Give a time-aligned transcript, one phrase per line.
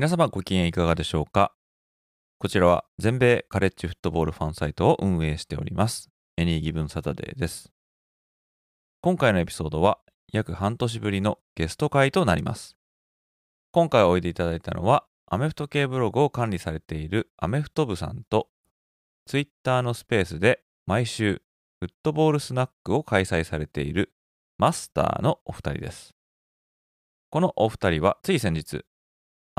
[0.00, 1.52] 皆様ご機嫌いかがでしょうか？
[2.38, 7.70] こちらは全米カレッジフットボールファンサイトを運営しておりますエニーギブンサタデーです。
[9.02, 9.98] 今回のエピソードは
[10.32, 12.78] 約半年ぶりのゲスト会となります。
[13.72, 18.48] 今回おいでいただいたのはアメフト系ブログを管理されているアメフト部さんと
[19.26, 21.42] ツイッターのスペースで毎週
[21.78, 24.14] フットボールスナックを開催されている
[24.56, 26.14] マスターのお二人です。
[27.28, 28.86] このお二人はつい先日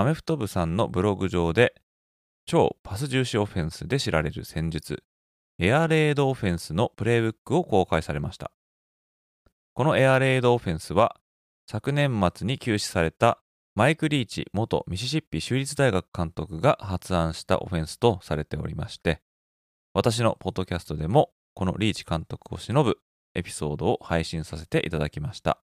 [0.02, 1.76] アメフト部さんのブログ上で
[2.48, 5.04] 超パス重視オフェンスで知られる戦術
[5.60, 8.52] エアレードオフェンスのプレイブックを公開されました。
[9.76, 11.18] このエアレードオフェンスは
[11.70, 13.44] 昨年末に休止された
[13.76, 19.22] マイク・リーチ元ミシシッピ州立大学監督が発案したオフェンスとされておりまして
[19.94, 22.98] 私のポッドキャストでもこのリーチ監督を偲ぶ
[23.36, 25.62] エピソードを配信させていただきました。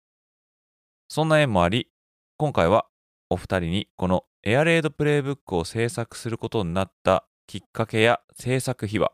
[1.10, 1.90] そんな縁もあり
[2.38, 2.86] 今回は
[3.32, 9.14] お二人にこのエアレードプレイブックを制作することになったきっかけや制作秘話、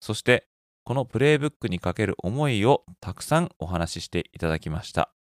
[0.00, 0.48] そして
[0.84, 5.14] このプレイブックにかける思いをたくさんお話ししていただきました。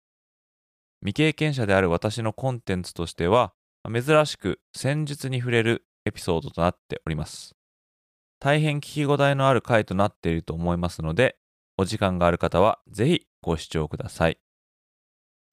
[0.99, 3.53] 未経験者である私のコンテンツとしては
[3.89, 7.55] 珍しく戦術に触れるエピソードとなっております。
[8.41, 11.37] 大変聞き応えのある回となっていると思いますので、
[11.77, 14.37] お時間がある方はぜひご視聴ください。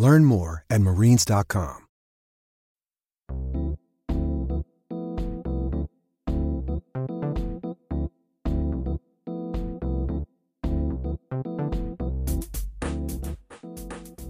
[0.00, 1.86] Learn more at marines.com.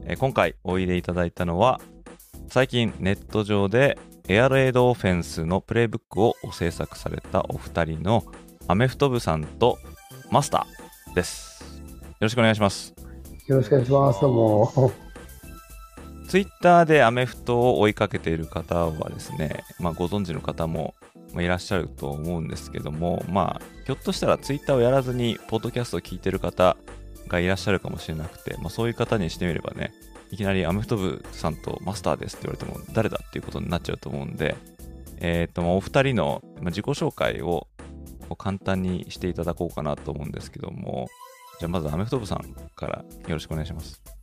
[0.06, 1.80] え今回おいでいただいたのは
[2.48, 8.25] 最近ネット上でエアレードオフェンスのプレイブックを制作されたお二人の
[8.66, 9.78] アメフト部さんと
[10.32, 11.62] マスターです。
[11.84, 12.92] よろしくお願いします。
[13.47, 14.20] よろしくお願いします。
[14.20, 15.09] どうも
[16.30, 20.94] ツイッターでアメフトを追いかけている方はですね、まあ、ご存知の方も
[21.36, 26.76] いらっしゃると思うんですけども、まあ、ひょっとしたらツイッターをやらずに、ポッドキャストを聞いている方
[27.26, 29.92] がいらっしゃるかもしれなくて、まあ、そういう方にしてみればね、
[30.30, 34.54] いきなりアメフト部さんとマスターですって言われても、誰だっていうことになっちゃうと思うんで、
[35.16, 37.66] えっ、と、お二人の自己紹介を
[38.38, 41.08] 簡単にしていただこうかなと思うんですけども、
[41.58, 44.19] じゃあまずアメフト部さんからよろしくお願いします。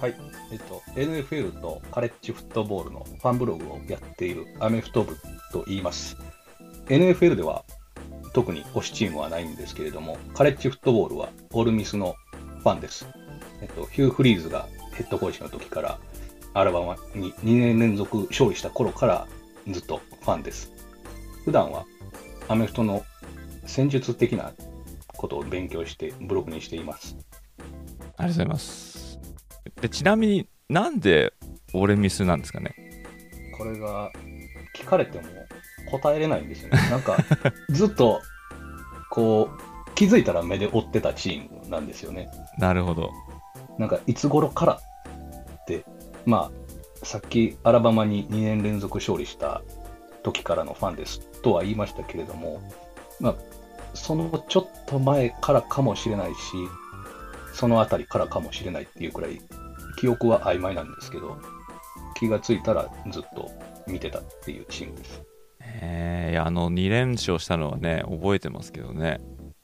[0.00, 0.14] はい、
[0.50, 5.14] えっと、NFL とカレッジフットボールのファンブログをやっているアメフト部
[5.52, 6.16] と言います。
[6.86, 7.64] NFL では
[8.32, 12.14] 特に推しチームはないんですけれども、カレッジフットボールはオルミスの
[12.60, 13.06] ファンです。
[13.60, 15.98] えっと、ヒュー・フリーズがヘッドコーチの時から、
[16.54, 19.26] アラバマに2年連続勝利した頃から
[19.68, 20.72] ずっとファンです。
[21.44, 21.84] 普段は
[22.48, 23.04] アメフトの
[23.66, 24.52] 戦術的な
[25.16, 27.16] ことを勉強してブログにしています。
[27.58, 28.89] ありがとうございます。
[29.80, 31.32] でちなみになんで
[31.72, 32.74] オレミスなんですかね？
[33.56, 34.10] これが
[34.74, 35.24] 聞かれても
[35.90, 36.78] 答えれないんですよね。
[36.90, 37.16] なんか
[37.70, 38.20] ずっと
[39.10, 42.28] こう気づいたら目で追ってたチームなんですよね。
[42.58, 43.10] なるほど。
[43.78, 45.84] なんかいつ頃からって
[46.24, 46.50] ま
[47.02, 49.62] あさっきアラバマに2年連続勝利した
[50.22, 52.60] 時からのファンですとは言いましたけれども、
[53.20, 53.34] まあ、
[53.94, 56.36] そのちょっと前からかもしれないし、
[57.52, 59.40] そのあたりからかもしれないっていうくらい
[59.96, 61.38] 記憶は曖昧なんですけど、
[62.14, 63.50] 気がついたらずっと
[63.86, 65.22] 見てたっていうチームです。
[65.60, 69.20] えー、あの2連勝したのはね、覚えてますけどね、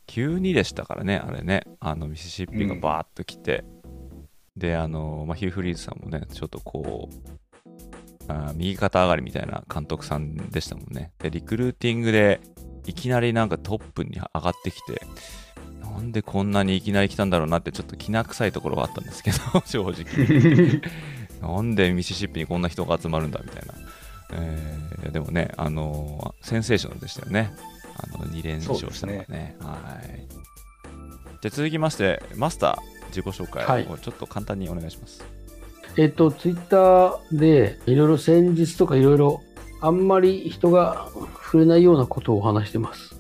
[0.09, 7.37] 9-2でしたからね、あれね、あのミシシッピがバーッと来て、うん、で、あの、まあ、ヒュー・フリーズさんもね、ちょっとこう、
[8.29, 11.12] あ右肩上がりみたいな監督さんでしたもんね。
[11.19, 12.41] で、リクルーティングで
[12.87, 15.03] いきなりなんかトップに上がってきて、
[15.97, 20.81] なんでこんなにいきなり来たんだろうなってちょっときな臭いところはあったんですけど 正直
[21.57, 23.75] なんでミシシッピにこんな人が集まるんだみたいな。
[24.33, 27.53] えーでもね、あのーセンセーショナルでしたよね。
[27.97, 29.55] あの2連勝したのがね。
[29.61, 30.27] はい。
[30.29, 35.25] じゃあ続きまして、マスター、自己紹はい介をちょっと簡単にお願いします。
[35.97, 39.43] えっと、ツイッターでいろいろ戦術とかいろいろ
[39.81, 41.09] あんまり人が
[41.45, 43.16] 触れないようなことを話してます。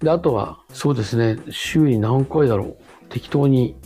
[0.00, 2.76] で、あとは、そうですね、週に何回だろう。
[3.08, 3.76] 適当に、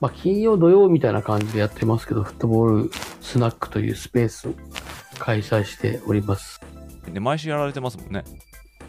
[0.00, 2.90] まあ、金曜、土曜みたいな感じでやってますけど、フットボール
[3.20, 4.54] スナックというスペースを
[5.18, 6.60] 開催しております。
[7.12, 8.24] で、毎週やられてますもんね。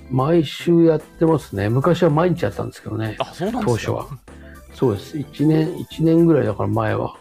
[0.10, 1.70] 毎週やってますね。
[1.70, 3.16] 昔は毎日やってたんですけどね。
[3.20, 4.20] あ、そうなん当ですか初は。
[4.74, 5.18] そうです。
[5.18, 7.18] 1年、一年ぐらいだから前は、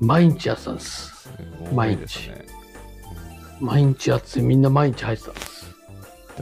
[0.00, 1.10] 毎日やってたんです。
[1.10, 1.28] す
[1.96, 2.46] ですね。
[3.60, 5.57] 毎日やって、みんな毎日入ってたんです。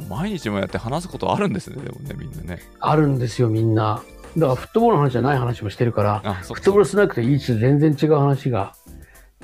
[0.00, 2.60] で毎日もやって話すことあるんですね、でもね、みんなね。
[2.80, 4.02] あるんですよ、みんな。
[4.36, 8.74] だからフットボールの話じゃない話もしてるから、フットボールスナックといいつ全然違う話が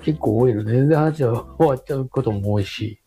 [0.02, 3.00] 結構多いので、全然話が終わっちゃうことも多いし、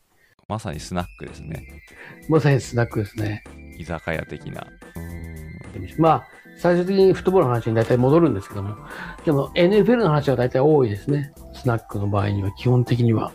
[0.47, 1.83] まさにスナックですね。
[2.29, 3.43] まさにスナックですね。
[3.77, 4.65] 居酒屋的な。
[5.99, 6.27] まあ、
[6.57, 8.75] 最終的にフットボールの話に大体戻るんですけども、
[9.25, 11.33] でも NFL の話は大体多いですね。
[11.53, 13.31] スナックの場合には、基本的には。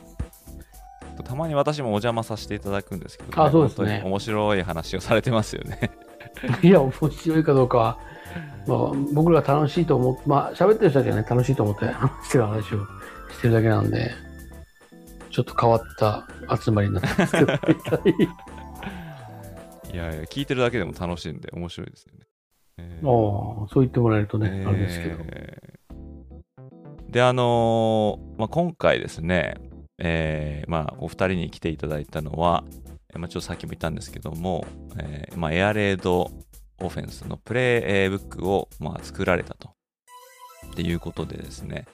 [1.23, 5.91] たまに私もお邪魔させていただくんですけど、あそうですね面白い話をされてますよね。
[6.63, 7.99] いや、面白いかどうかは、
[8.67, 8.79] まあ、
[9.13, 12.87] 僕らが楽しいと思って、まあ、喋ってる人たちはね、楽しいと思って話してる話を
[13.33, 14.11] してるだけなんで、
[15.31, 16.27] ちょっと変わった
[16.57, 17.53] 集まりになってますけど、
[19.93, 22.27] いやいや、聞いてるだけでも楽しいんで面白いですよね。
[22.79, 25.17] えーああ、そう言ってもらえるとね、あれですけど。
[25.33, 25.71] えー
[27.11, 29.55] で、あのーまあ、今回ですね、
[30.01, 32.65] えーまあ、お二人に来ていただいたのは、
[33.15, 34.67] まあ、ちょっとさっきも言ったんですけども、
[34.99, 36.31] えーまあ、エアレード
[36.81, 39.71] オフェンスのプレイブックを、まあ、作られたと。
[40.71, 41.87] っていうことでですね。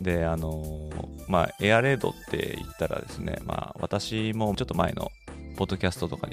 [0.00, 5.08] で、あのーまあ、エアレードって言ったらですね、まあ、私もちょっと前の
[5.56, 6.28] ポッドキャストとか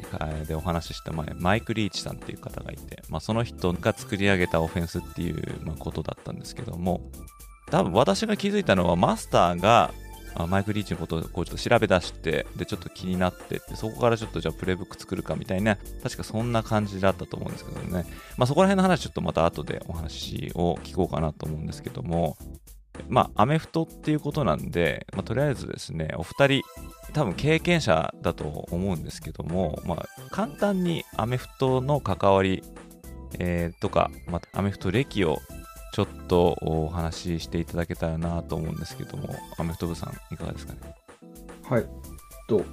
[0.48, 7.10] でお話しした前、マイク・リーチさんっていう方がいて、まあ、その人が作り上げたオフェンスっていう、まあ、ことだったんですけども、
[7.72, 9.94] 多分私が気づいたのはマスターが
[10.36, 18.06] あマイク・リーチのことをこうちょっと調べ出して、で、ちょっと気になってって、そこからちょっとじゃあプレイブック作るかみたいな、確かそんな感じだったと思うんですけどね。
[18.38, 22.38] まあそこら辺の話ちょっとまた後でお話を聞こうかなと思うんですけども、
[23.08, 26.62] まあアメフトっていうことなんで、まあとりあえずですね、お二人、
[27.14, 32.64] 多分経験者だと思うんですけども、まあ簡単にアメフトの関わり、
[33.40, 35.40] えーとか、まあ、アメフト歴を
[35.94, 40.80] ちょっとお話ししていただけたらなと思うんですけども、アメフト部さん、いかがですかね？
[41.70, 41.86] はい。
[42.48, 42.66] と、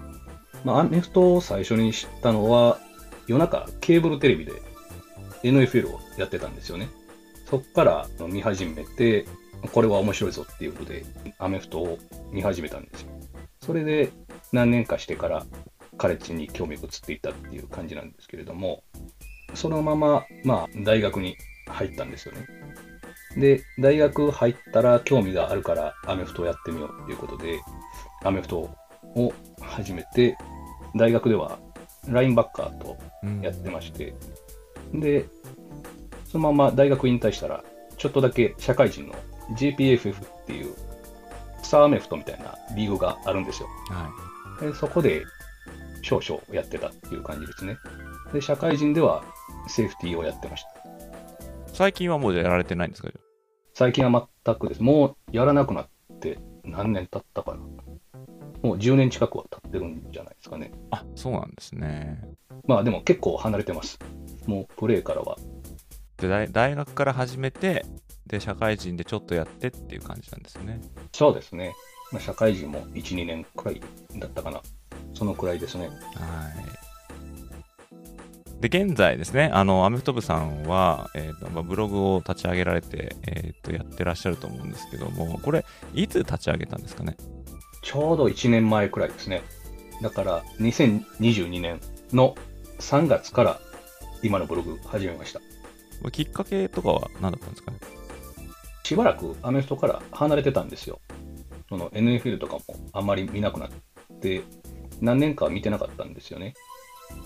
[0.64, 2.78] まあ、アメフトを最初に知ったのは、
[3.26, 4.52] 夜中、ケーブルテレビで
[5.43, 6.88] NFL をやってたんですよね。
[7.50, 9.26] そっから見始めて、
[9.73, 11.05] これは面白いぞっていうことで、
[11.38, 11.99] アメフトを
[12.32, 13.08] 見始めたんですよ。
[13.61, 14.11] それで
[14.50, 15.44] 何年かしてから、
[15.99, 18.82] カレッジに興味が移っていったっていう感じなんですけれども、
[19.52, 22.46] そのまま、まあ、大学に入ったんですよね。
[23.36, 27.60] で、大学入ったら興味があるからアメフトをやってみようっていうことで、
[28.24, 28.58] アメフト
[29.14, 30.36] を始めて、
[30.96, 31.58] 大学では
[32.08, 34.14] ラインバッカーとうんやってまして、
[34.92, 35.26] で、
[36.30, 37.62] そのまま大学引退したら、
[37.96, 39.14] ちょっとだけ社会人の
[39.56, 40.75] JPFF っていう
[41.62, 43.68] 草アメフトみたいなリーグがあるんですよ。
[43.88, 44.10] は
[44.60, 45.25] でそこで
[46.02, 47.76] 少々やってたっていう感じですね。
[48.32, 49.22] で、社会人では
[49.68, 50.79] セーフティーをやってました。
[51.72, 51.76] い。
[51.76, 53.10] 最近はもうじゃあやられてないんですか？
[53.74, 54.82] 最近は全くです。
[54.82, 55.88] もうやらなくなっ
[56.20, 57.58] て何年経ったかな。
[58.62, 60.72] もう10年近くは経ってるんじゃないですかね。
[60.90, 62.22] ああ、そうなんですね。
[62.66, 63.98] まあでも結構離れてます。
[64.46, 65.36] もうプレーからは。
[66.18, 67.86] で大大学から始めて、
[68.26, 70.80] で、社会人でちょっとやってっていう感じなんですよね。
[71.12, 71.74] そうですね。
[72.12, 73.80] まあ、社会人も1、2年くらい
[74.16, 74.60] だったかな。
[75.14, 75.88] そのくらいですね。
[75.88, 75.94] はい。
[78.61, 85.64] で、現在ですね、あの、アメフト部さんは、えーとまあ、ブログを立ち上げられて、えーと、やってらっしゃると思うんですけども、これ、
[85.95, 87.17] いつ立ち上げたんですかね？
[87.83, 89.43] ちょうど1年前くらいですね。
[90.02, 91.81] だから2022年
[92.12, 92.35] の
[92.79, 93.61] 3月から
[94.23, 95.40] 今のブログ始めました。
[96.11, 97.79] きっかけとかは何だったんですかね？
[98.85, 101.00] しばらくアメフトから離れてたんですよ。
[101.71, 102.62] その NFL とかも
[102.93, 103.71] あまり見なくなっ
[104.21, 104.43] て、
[105.00, 106.52] 何年かは見てなかったんですよね。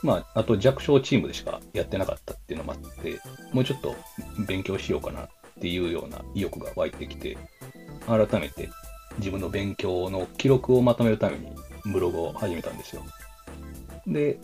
[0.03, 3.21] まあ、あと弱小チームでしかやってなかったっていうのもあって、
[3.53, 3.97] もうちょっと
[4.47, 5.29] 勉強しようかなっ
[5.61, 7.37] ていうような意欲が湧いてきて、
[8.07, 8.69] 改めて
[9.19, 11.49] 自分の勉強の記録をまとめるために
[11.93, 13.03] ブログを始めたんですよ。
[14.07, 14.38] で、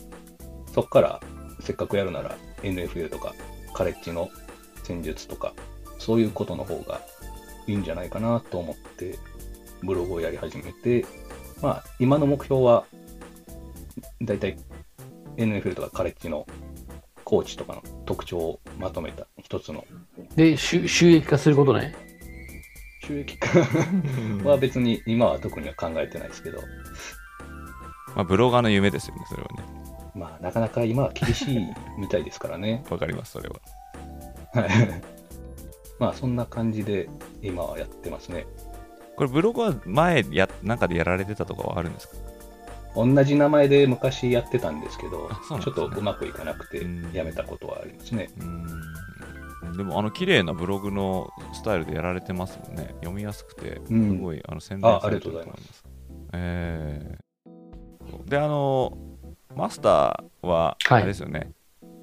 [0.72, 1.20] そこから
[1.60, 3.34] せっかくやるなら NFL とか
[3.74, 4.30] カレッジの
[4.82, 5.52] 戦術とか
[5.98, 7.00] そういうことの方が
[7.66, 9.18] いいんじゃないかなと思って
[9.82, 11.04] ブログをやり始めて、
[11.62, 12.84] まあ、今の目標は、
[14.22, 14.58] だいたい
[15.44, 16.46] NFL とかカレッジの
[17.24, 19.84] コーチとかの特徴をまとめた一つの
[20.36, 21.94] で、収収益化することね。
[23.06, 23.48] 収益化？
[24.48, 26.58] は別に今は特には考えてないですけど、
[28.14, 29.64] まあ、ブロガーの夢ですよね、それはね。
[30.14, 31.58] まあ、なかなか今は厳しい
[31.98, 32.84] みたいですからね。
[32.90, 33.56] わかります、それは。
[34.52, 34.70] はい。
[35.98, 37.08] まあ、そんな感じで
[37.42, 38.46] 今はやってますね。
[39.16, 42.16] これ、ブログは前や、なんかでやられてたとかはあるんですか？
[42.94, 47.12] 同じ名前で昔やってたんですけど、あそうなんちょっとうまくいかなくてうん。
[47.12, 48.28] やめたことはありますね。
[49.76, 52.88] でも、あの、綺麗なブログのスタイルでやられてますもんね。
[53.00, 54.20] 読みやすくて、すうん。
[54.20, 55.84] ごい、あの、宣伝あされてると思います。
[56.32, 58.96] えー、で、あの、
[59.54, 61.02] マスターは、あはい。
[61.02, 61.52] れですよね、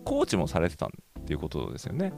[0.05, 0.89] コーチもされてたっ
[1.25, 2.13] ていうことですよね。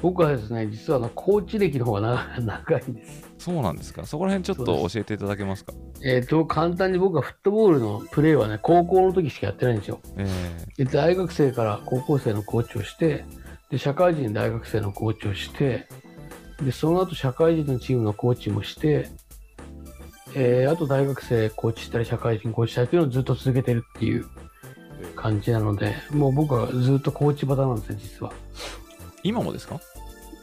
[0.00, 2.40] 僕はですね、実はあのコーチ歴の方が長
[2.76, 3.28] 長いんです。
[3.38, 4.04] そうなんですか？
[4.06, 5.72] そこら辺ちょっと教えていただけますか？
[6.04, 10.00] えっ、と、簡単に僕はフットボールのプレーはね、高校の時しかやってないんですよ。
[10.16, 10.26] え
[10.76, 13.24] で大学生から高校生のコーチをして、
[13.70, 15.86] で、社会人大学生のコーチをして、
[16.62, 19.08] で、その後社会人のチームのコーチもして、
[20.34, 24.26] えーあと大学生コーチしたり、社会人コーチしたりっていうのをずっと続けてるっていう
[25.16, 28.32] 感じなので、もう僕はずっとコーチバタなんですね、実は。
[29.28, 29.80] ー今もですか？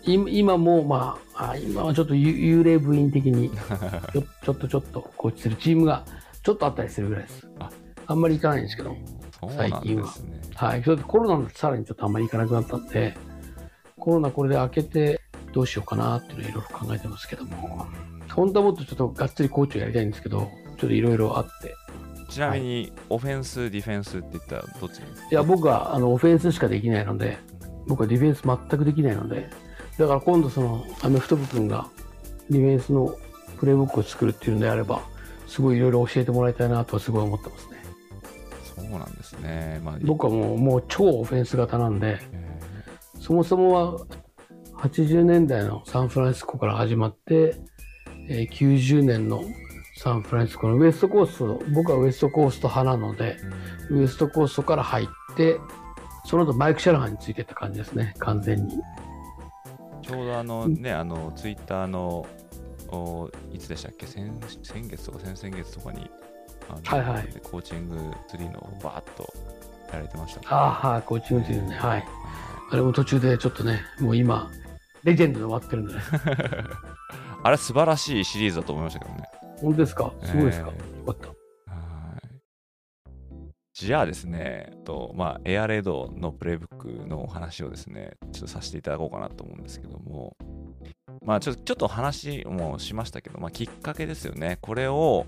[0.05, 3.49] 今今も、まあ、あ今はちょっと幽幽霊部員的に
[4.13, 6.05] ちょちょっとちょっとコーチするチームが
[6.43, 7.47] ちょっとあったりするぐらいです。
[7.59, 7.69] あ
[8.07, 8.95] あんまり行かないんですけど。
[9.39, 10.41] そうなんですね。
[10.55, 10.83] はい。
[10.83, 13.15] それでコロナになってさらにちょっとあんまり行かなくなったんで、
[13.97, 15.21] コロナこれで明けて
[15.53, 17.85] どうしようかなっていうのをいろいろ考えてますけども、
[18.31, 21.75] 本当はもっとちょっとがっつりコーチをやりたいんですけど、ちょっといろいろあって。
[22.29, 25.27] ちなみに、オフェンス、ディフェンスって言ったらどっちですか？
[25.31, 27.37] いや、僕はあのオフェンスしかできないので、
[27.87, 29.49] 僕はディフェンス全くできないので、
[29.97, 31.87] だから今度そのアメフト部君が
[32.49, 33.15] ディフェンスの
[33.57, 35.01] プレイブックを作るっていうのであれば、
[35.47, 37.75] すごいいろいろ教えてもらいたいなとはすごい思ってますね。
[38.75, 39.81] そうなんですね。
[39.83, 42.59] まあ、僕はもうもう超オフェンス型なんで、え
[43.19, 44.05] そもそもは
[44.77, 47.55] 80年代のサンフランシスコから始まって、
[48.29, 49.43] えー90年の
[49.97, 55.57] サンフランシスコのウエストコースト、僕はウエストコースト派なので、ーうんウエストコーストから入って、
[56.25, 58.79] その後マイク・シャラハンについてった感じですね、完全に。
[60.01, 62.25] ちょうどあのね、あの、ツイッターの、
[62.89, 64.05] おいつでしたっけ？
[64.05, 64.31] 先
[64.63, 66.09] 先月とか先々月とかに、
[66.85, 67.27] はいはい。
[67.43, 69.33] コーチングツリーのバーッと
[69.87, 72.05] やられてましたねああ、はい、コーチングというね、はい。
[72.71, 74.49] あれも途中でちょっとね、もう今、
[75.03, 75.93] レジェンドで終わってるんで。
[75.95, 76.01] ね。
[77.43, 79.23] あれ素晴らしいシリーズだと思いましたけどね。
[79.61, 80.11] 本当ですか？
[80.23, 81.34] すごいですか、えよかった。
[83.77, 90.37] はいじゃあですね、とまあ、エアレードのプレイブックのお話をですね、ちょっとさせていただこうかなと思うんですけども、
[91.25, 94.59] まあ、ちょちょっと話もしましたけど、まあ、きっかけですよね。
[94.61, 95.25] これを、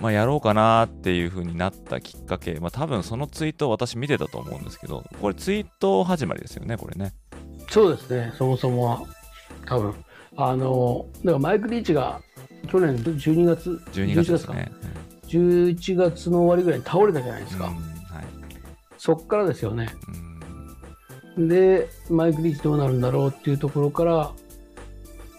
[0.00, 7.12] まあ、やろうかなっていう風になったきっかけ、まあ、多分そのツイートを私見てたと思うんですけど、これツイート始まりですよね、これね。
[7.70, 9.02] そうですね、そもそもは、
[9.66, 9.94] 多分
[10.36, 12.20] あの、だからマイク・リーチが
[12.68, 14.70] 去年12月、12月ですかね。
[15.28, 17.66] 11月の終わりぐらいに倒れたじゃないですか。
[17.66, 18.26] うんはい
[19.00, 19.88] そっからですよね。
[20.08, 20.28] うん
[21.46, 24.32] で、マイク・リーチどうなるんだろうっていうところから、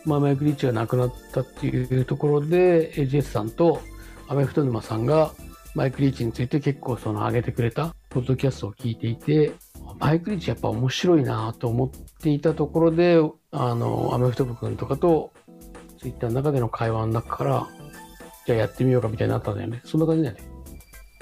[0.06, 3.82] まあ、マイク・リーチが亡くなったっていうところで、エジェスさんと
[4.30, 5.32] アメフト沼さんが
[5.76, 9.52] マイク・リーチについて結構その上げてくれたポッドキャストを聞いていて、
[10.00, 11.90] マイク・リーチやっぱ面白いなと思っ
[12.22, 13.18] ていたところで、
[13.52, 15.34] あの、アメフト部君とかと
[16.00, 17.68] ツイッターの中での会話の中から、
[18.50, 19.80] じゃあやってみようかみたいになったんだよね。
[19.86, 20.42] そんな感じだよね。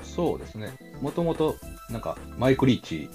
[0.01, 0.71] そうですね。
[1.01, 1.57] もともと、
[1.89, 3.09] なんか、マイクリーチ、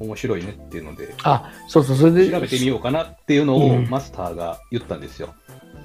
[0.00, 2.30] 面白いねっていうので、あ、そうそう、それで。
[2.30, 5.34] 調べてみようかなっていうのをうんマスターが言ったんですよ。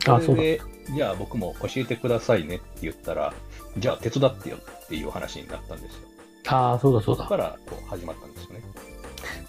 [0.08, 0.62] あ、そうで、
[0.96, 3.34] じゃあ僕も教えてくださいねって言ったら、
[3.78, 6.02] じゃあ手伝ってよっていう話になったんですよ。
[6.48, 7.26] あ、そうだ、そうだ。
[7.26, 8.62] からこう始まったんですよね。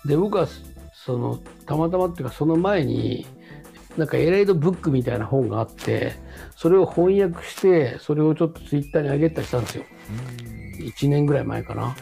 [0.05, 0.49] で僕は
[0.93, 3.25] そのたまたまっていうかその前に
[3.97, 6.15] なんかエライドブックみたいな本があって
[6.57, 9.85] それを翻訳してそれをちょっとツイッターに上げたりしたんですよ。
[10.79, 11.95] 1年ぐらい前かな。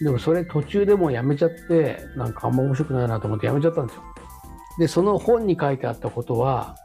[0.00, 4.02] でもそれ途中でもうやめちゃってなんかあんま面白くないなと思ってやめちゃったんですよ。
[4.78, 6.76] でその本に書いてあったことは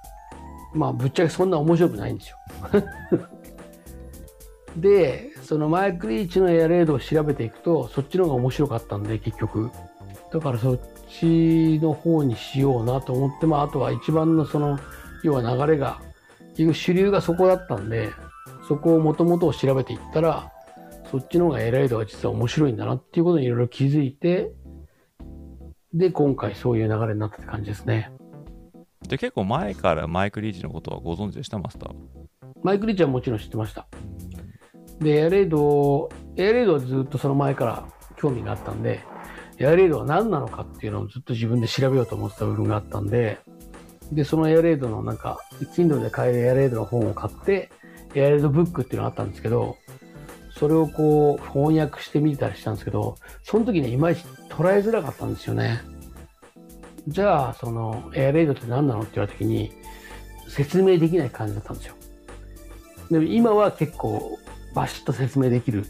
[0.74, 2.38] まあぶっちゃけそんな面白くないんですよ。
[4.77, 9.70] でそのマイク・リーチのエアレードを調べていくとそっちの方が面白かったんで結局。
[10.32, 10.80] だからそっ
[11.20, 14.79] ちの方にしようなと思って、まあ、あとは一番のその
[15.24, 16.01] 要は流れが
[16.55, 18.10] 結局主流がそこだったんで
[18.67, 20.51] そこをもともとを調べていったら
[21.12, 24.51] そっちの方がエライドが実は面白いんだなっていうことにいろいろ気づいて
[25.93, 28.12] で今回そういう流れになったって感じですね。
[29.08, 31.93] で結構前からマイク・リーチのことはご存知でしたマスター？
[32.63, 33.86] マイク・リーチはもちろん知ってました。
[35.00, 39.01] で、エアレイド、エアレイドはずっとその前から興味があったんで、
[39.63, 43.39] エアレイドは何なのかっていうのをずっと自分で調べようと思ってた部分があったんで、
[44.12, 45.39] で、そのエアレイドのなんか、
[45.75, 47.72] Kindle で買えるエアレイドの本を買って、
[48.13, 49.77] エアレイドブックっていうのがあったんですけど、
[50.51, 55.82] それをこう翻訳してみたりしたんですけど、その時ね、いまいち捉えづらかったんですよね。
[57.08, 59.72] じゃあ、そのエアレイドって何なのって言われた時に、
[60.48, 61.96] 説明できない感じだったんですよ。
[63.10, 64.38] でも今は結構
[64.75, 65.86] バシッと説明できる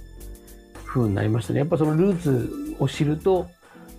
[0.85, 1.59] 風になりましたね。
[1.59, 3.47] やっぱそのルーツを知ると、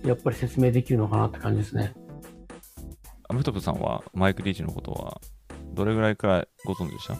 [0.05, 1.93] やっぱり説明できるのかなって感じですね。
[3.27, 5.19] アムトプさんはマイク・リーチのことは
[5.73, 7.17] どれぐらいからご存知でした？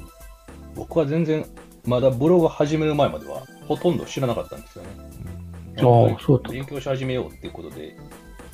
[0.76, 1.46] 僕は全然、
[1.86, 4.90] まだブログ始める前までは、ほとんど知らなかったんですよね。
[5.78, 5.84] ああ、
[6.20, 6.52] そうだ。
[6.52, 7.98] 勉強し始めようっていうことで、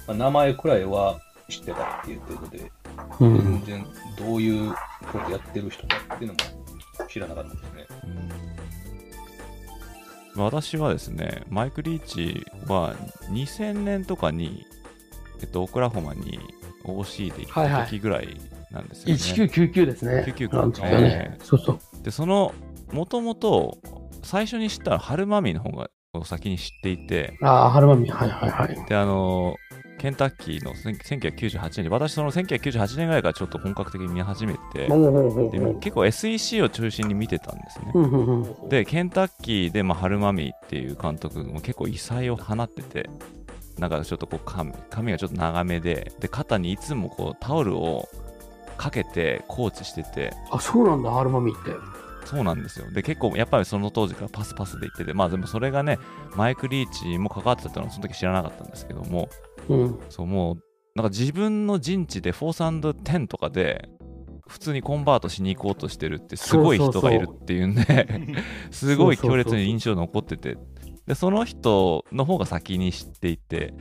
[0.07, 1.19] まあ、名前くらいは
[1.49, 2.71] 知ってたっていう程度で、
[3.19, 3.65] うん全。
[3.65, 3.85] 然
[4.17, 4.73] どういう
[5.11, 6.39] ことやってる人かっていうのも
[7.09, 7.87] 知らなかったですね。
[8.05, 8.50] うん
[10.35, 12.95] 私はですね、マイク・リーチは
[13.29, 14.65] 2000年とかに、
[15.41, 16.39] えっと、オクラホマに
[16.85, 18.39] OC で行った時ぐらい
[18.71, 19.13] なんですよね。
[19.53, 20.23] 1999ですね。
[20.27, 21.37] 1999なんですかね。
[21.43, 21.79] そうそう。
[22.03, 22.53] で、その、
[22.91, 23.77] もともと
[24.23, 25.89] 最初に知ったのはハルマミーの方が
[26.25, 28.09] 先に知っていて、ああ、ハルマミ。
[28.09, 28.85] はいはいはい。
[28.87, 29.55] で、あの、
[30.01, 37.93] ケンタッキーの1998年に、私その1998年ぐらいからちょっと本格的に見始めて、で結構 SEC を中心に見てたんですね。
[38.67, 43.11] で、ケンタッキーで、まあ、ハルマミーっていう監督も結構異彩を放ってて、
[43.77, 48.09] なんかちょっとこう髪髪がちょっと長めで、で、肩にいつもこうタオルを
[48.77, 51.75] かけてコーチしてて、あ、そうなんだ、ハルマミって。
[52.25, 52.89] そうなんですよ。
[52.91, 55.99] で、結構やっぱりその当時からパスパスで言ってて、まあでもそれがね、
[56.35, 59.29] マイク・リーチも関わってたっていうのはその時知らなかったんですけども、
[59.69, 59.99] うん。
[60.09, 60.63] そうもう、
[60.95, 63.89] なんか自分の陣地でフォース10とかで、
[64.47, 68.07] 普通にコンバートしに行こうとしてるってすごい人がいるっていうんで、
[68.71, 70.57] すごい強烈に印象残ってて、
[71.07, 73.73] で、その人の方が先に知っていて、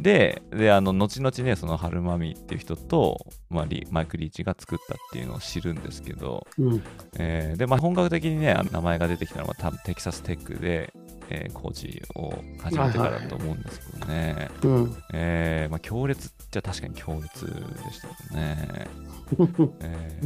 [0.00, 6.82] で、で、あの、後々ね、そのハルマミっていう人と、まあ、リマイク・リーチが作ったっていうのを知るんですけど、うん。
[7.18, 10.92] えーで、まあ、本格的にね、名前が出てきたのは多分テキサステックで、
[11.30, 14.96] えーコーチを始めてからだと思うんですけどね、うん。
[15.12, 18.68] えーまあ、強烈っちゃ確かに強烈でしたけどね。
[18.70, 19.08] えー
[19.82, 20.20] ね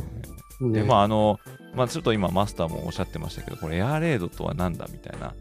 [0.71, 1.41] で、まあ、あの、
[1.75, 5.35] まあ、ちょっと今、マスターもおっしゃってましたけど、これ、エアレードとは何だみたいな、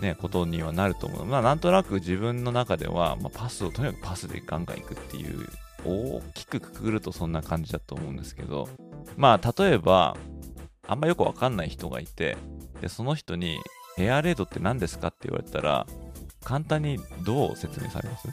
[0.00, 1.26] ね、ことにはなると思う。
[1.26, 5.48] まあ、なんとなく自分の中では、まあ、パスを、とにかくパスでガンガンいくっていう、
[5.84, 8.68] 大きくくくるとそんな感じだと思うんですけど、
[9.16, 10.16] まあ、例えば、
[10.86, 12.36] あんまよくわかんない人がいて、
[12.80, 13.58] で、その人に、
[13.98, 15.86] エアレードって何ですかって言われたら、
[16.44, 18.28] 簡単にどう説明されます？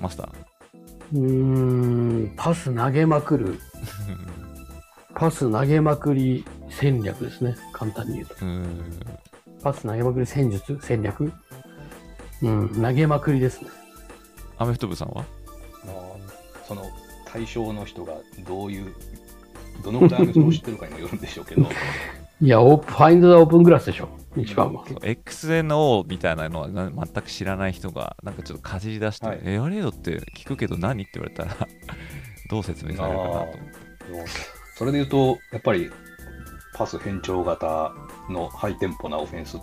[0.00, 0.28] マスター。
[1.14, 2.34] うーん。
[2.36, 3.58] パス投げまくる。
[5.14, 7.56] パス投げまくり戦略ですね。
[7.72, 8.34] 簡単に言うと。
[9.62, 11.32] パス投げまくり戦術戦略？
[12.42, 12.68] うん。
[12.82, 13.68] 投げまくりですね。
[14.58, 15.24] アメフト部さんは？
[16.66, 16.82] その
[17.24, 18.14] 対象の人が
[18.46, 18.92] どういう、
[19.84, 21.62] どのくらいの人を知ってるかにもよるんでしょうけど、
[22.42, 24.08] いや、オープファインド・ザ・オープングラスでしょ。
[24.36, 24.84] 一番は。
[24.84, 31.68] XNO みたいなのはな全く知らない人がなんかちょっとかじり出して、はいエアレードって聞くけど何って言われたら
[32.50, 34.30] どう説明されるかなと思って。
[34.76, 35.90] それで言うと、やっぱり
[36.74, 37.94] パス変調型
[38.28, 39.60] のハイテンポなオフェンスっ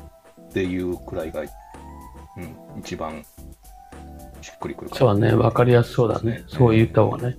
[0.52, 3.24] ていうくらいが、うん、一番
[4.42, 5.34] しっくりくるかなそうだね。
[5.36, 6.44] わかりやすそうだね。
[6.48, 7.38] そう言った方がね。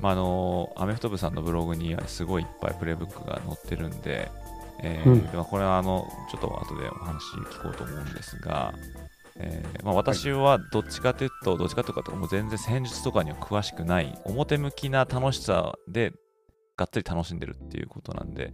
[0.00, 4.30] まあ、あのアメフト部さんのブログにはすごいいっぱいプレイブックが載ってるんで、
[4.82, 5.24] えーうん。
[5.34, 8.74] まあこれはあのちょっと後でお話聞こうと思うんですが、
[9.38, 14.18] えーまあ、私はどっちかというと、どっちかというともう全然戦術とかには詳しくない。
[14.24, 16.12] 表向きな楽しさで
[16.76, 18.52] がっつり楽しんでるっていうことなんで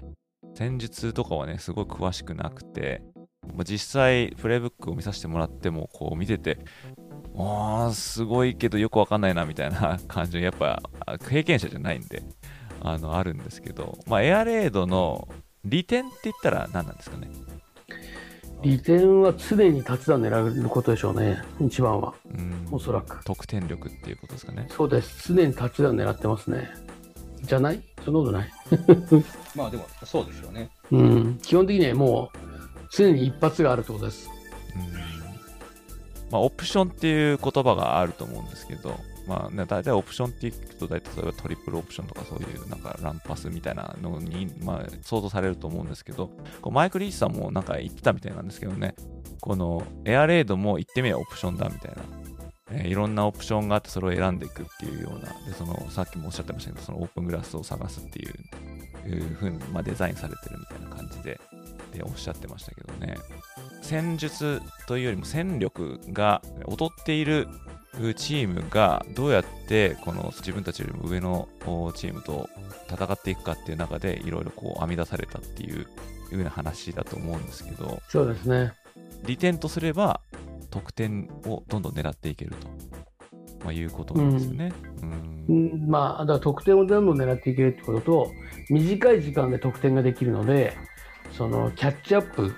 [0.54, 3.02] 戦術とかはねすごい詳しくなくて
[3.54, 6.58] まあ実際プレイブックを見させてもらってもこう見てて
[7.36, 12.22] あーすごいけどよくわかんないなみたいな感じのやっぱあ経験者じゃないんで
[12.80, 15.28] あのあるんですけど、まあ、エアレードの
[15.64, 17.30] 利点って言ったら何なんですかね？
[18.62, 21.42] 利点は常に立ち段狙えることでしょうね。
[21.60, 22.14] 一番は。
[22.32, 23.24] うんおそらく。
[23.24, 24.66] 得点力っていうことですかね？
[24.70, 25.32] そうです。
[25.32, 26.70] 常にタッチダウン狙ってますね。
[27.42, 27.82] じゃない？
[28.04, 28.52] そんなことない。
[29.56, 30.70] まあでも、そうですよね。
[30.92, 31.38] うん。
[31.42, 32.38] 基本的にはもう、
[32.92, 34.30] 常に一発があるってことです。
[34.76, 34.92] うん
[36.30, 46.30] まあ、オプションっていう言葉があると思うんですけど、まあね、大体オプションって聞くと、大体例えばトリプルオプションとかそういうなんかランパスみたいなのに、まあ、想像されると思うんですけど、
[46.60, 48.94] こうマイク・リーチさんもなんか言ってたみたいなんですけどね、
[49.40, 52.02] このエアレードも言ってみればオプションだみたいな、
[52.70, 61.40] えーいろんなオプションがあってそれを選んでいくっていうようなでそのさっきもおっしゃってましたけどそのオープングラスを探すっていういうふうに、まあ、デザインされてるみたいな感じで
[61.92, 63.16] でおっしゃってましたけどね。
[63.82, 67.48] 戦術というよりも戦力が劣っている
[68.14, 72.48] チームがどうやってこの自分たちよりも上のおチームと
[72.90, 75.86] 戦っていくかっていう中でいろいろこう編み出されたっていうよ
[76.32, 78.72] うな話だと思うんですけどそうですね。
[79.24, 80.20] 利点とすれば
[80.70, 82.66] 得点をどんどん狙っていけると、
[83.64, 84.72] まあ、いうことなんですよね。
[85.02, 88.30] うんうんまあ、だから得点をどんどん狙っていけるってことと、
[88.70, 90.76] 短い時間で得点ができるので、
[91.32, 92.54] そのキャッチアップ、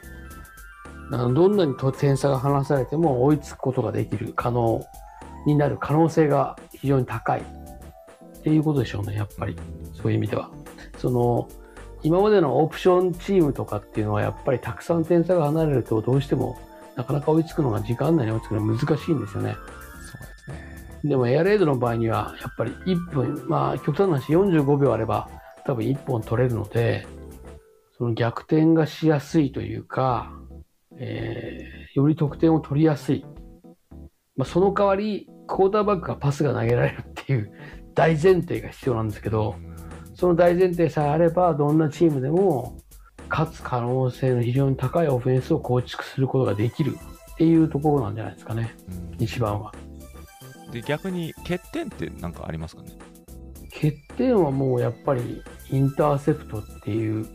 [1.10, 4.84] あのどんなにと点差が離されても追いつくことができる可能
[5.46, 9.56] になる可能性が非常に高いっていうことでしょうね、やっぱり。
[9.94, 10.50] そういう意味では。
[10.98, 11.48] その
[12.02, 16.58] 今までのオプションチームとかっていうのはやっぱりたくさん点差が離れるとどうしても
[16.96, 19.54] なかなか追いつくのが時間内に追いつくのが難しいんですよね。
[19.54, 21.10] そうですね。
[21.10, 25.28] でもエアレードの場合にはやっぱり1分、まあ極端な話45秒あれば
[25.64, 27.06] 多分1本取れるので、
[27.96, 30.32] その逆転がしやすいというか、
[30.98, 33.24] えーより得点を取りやすい。
[34.36, 37.52] まあ、その代わり、クォーターバックがパスが投げられるっていう
[37.94, 39.56] 大前提が必要なんですけど、
[40.14, 42.78] その大前提さえあれば、どんなチームでも
[43.28, 46.96] 勝つ可能性の非常に高いオフェンスを構築することができる
[47.34, 48.76] っていうところなんじゃないですかね、
[49.16, 49.22] うん。
[49.22, 49.72] 一番は。
[50.72, 52.90] で逆に欠点って何かありますかね？
[53.72, 57.26] 欠点はもうやっぱりインターセプトっていう、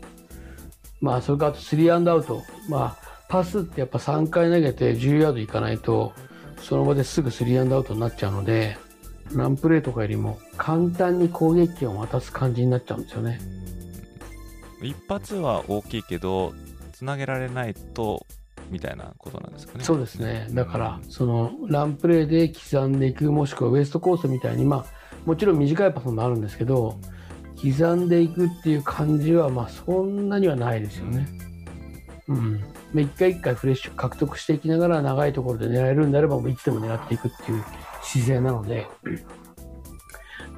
[1.00, 6.12] まあそれからあとスリーアンドアウト、まあパスってやっぱ3回投げて10ヤードいかないと、
[6.62, 8.76] その場ですぐスリーアンドアウトになっちゃうので、
[9.34, 13.38] ランプレーとかよりも簡単に攻撃権を渡す感じになっちゃうんですよね。
[13.54, 13.60] うん
[14.82, 16.54] 一発は大きいけど
[16.92, 18.26] つなげられないと
[18.70, 20.46] みたいなことなんですかねそうですね。
[20.52, 27.00] だからう、んそのランプレーで刻んでいく、もしくはウエストコーストみたいに、まあもちろん短いパスもあるんですけど、
[27.60, 31.26] 刻んでいくっていう感じは、まあそんなにはないですよね。
[31.28, 31.49] うん、
[32.30, 37.64] まあ一回一回フレッシュ獲得していきながら長いところで狙えるんであればもういつでも狙っていくっていう
[38.02, 38.86] 姿勢なので、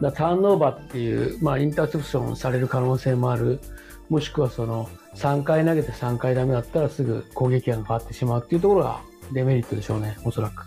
[0.00, 3.61] だターンオーバーっていう、まあ、インターセプションされる可能性もある。
[4.08, 9.00] もしくはその3回投げて3回ダメだったらすぐ攻撃が変わってしまうっていうところが
[9.32, 10.66] デメリットでしょうねおそらく。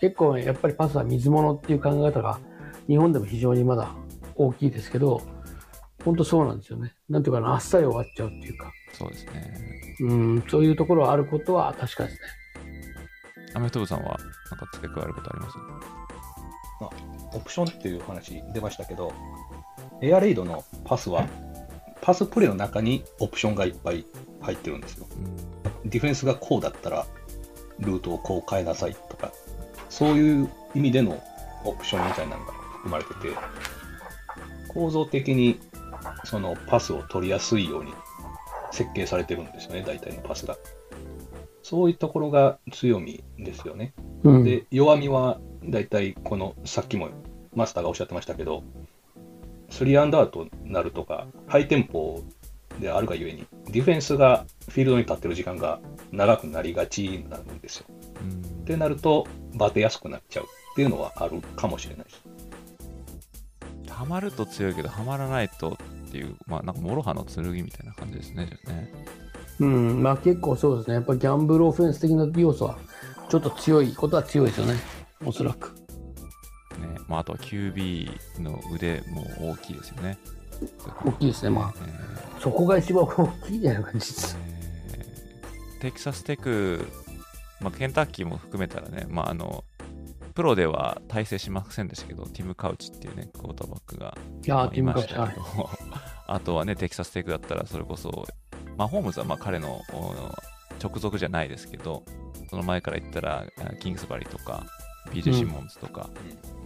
[0.00, 2.38] 結構やっぱりパスは水物っていう考え方が
[2.86, 3.92] 日本でも非常にまだ
[4.36, 5.20] 大きいですけど
[6.04, 6.94] 本当そうなんですよね。
[7.08, 8.70] なんていうかなあっさり終わっちゃうっていうか。
[8.92, 9.85] そうですね。
[10.00, 12.20] うん、そういうところはあることは確かですね。
[13.54, 14.18] アメフト部さんは
[14.50, 15.56] なんか付け加えることあります？
[17.34, 19.12] オプションっていう話出ましたけど、
[20.02, 21.26] エアレイドのパスは、
[22.02, 24.04] パスプレーの中にオプションがいっぱい
[24.42, 25.06] 入ってるんですよ。
[25.86, 27.06] ディフェンスがこうだったら、
[27.80, 29.32] ルートをこう変えなさいとか、
[29.88, 31.22] そういう意味での
[31.64, 33.16] オプションみたいなのが含まれてて、
[34.68, 35.58] 構造的に
[36.24, 37.94] そのパスを取りやすいように
[38.76, 40.56] 設計されてるんですよね、大体のパスが。
[41.62, 43.92] そういうところが強みですよね。
[44.22, 47.08] うん、で、弱みは大体このさっきも
[47.54, 48.62] マスターがおっしゃってましたけど、
[49.70, 52.22] 3アンダーとなるとか、ハイテンポ
[52.78, 55.80] であるがゆえに、ディフェンスがフィールドに立ってる時間が
[56.12, 57.86] 長くなりがちになるんですよ。
[58.20, 62.22] うんってなると、バテやすくなっちゃうっていうのはあるかもしれないです。
[63.88, 65.78] ハマると強いけどハマらないと
[66.16, 68.92] っていうまあなんか諸刃の剣みたいな感じですねじゃあね
[69.58, 70.96] うん、まあ結構そうですね。
[70.96, 72.76] やっぱりギャンブルオフェンス的な要素は
[73.30, 74.74] ちょっと強いことは強いですよね。
[75.24, 75.74] おそらく。
[76.78, 80.18] ねまああとは QB の腕も大きいですよね
[81.06, 81.48] 大きいですね。
[81.48, 81.90] まえ
[82.36, 84.36] あ、そこが一番大きいみたいな感じです。
[84.50, 84.56] えー
[85.80, 86.86] テキサステク、
[87.60, 89.64] まあ、ケンタッキーも含めたらね、まあ、あの
[90.36, 94.16] プロでは大成しませんでしたけど、ティム・カウチっていうね、クォーターバックが
[94.74, 95.34] いましたけ。
[95.34, 95.70] ど、
[96.28, 98.26] あとはね、テキサステクだったら、それこそ、
[98.76, 100.14] まあ、ホームズはまあ彼のお
[100.78, 102.02] 直属じゃないですけど、
[102.50, 104.66] その前から言ったら、あキングスバリーとか、
[105.10, 106.10] BJ シモンズとか、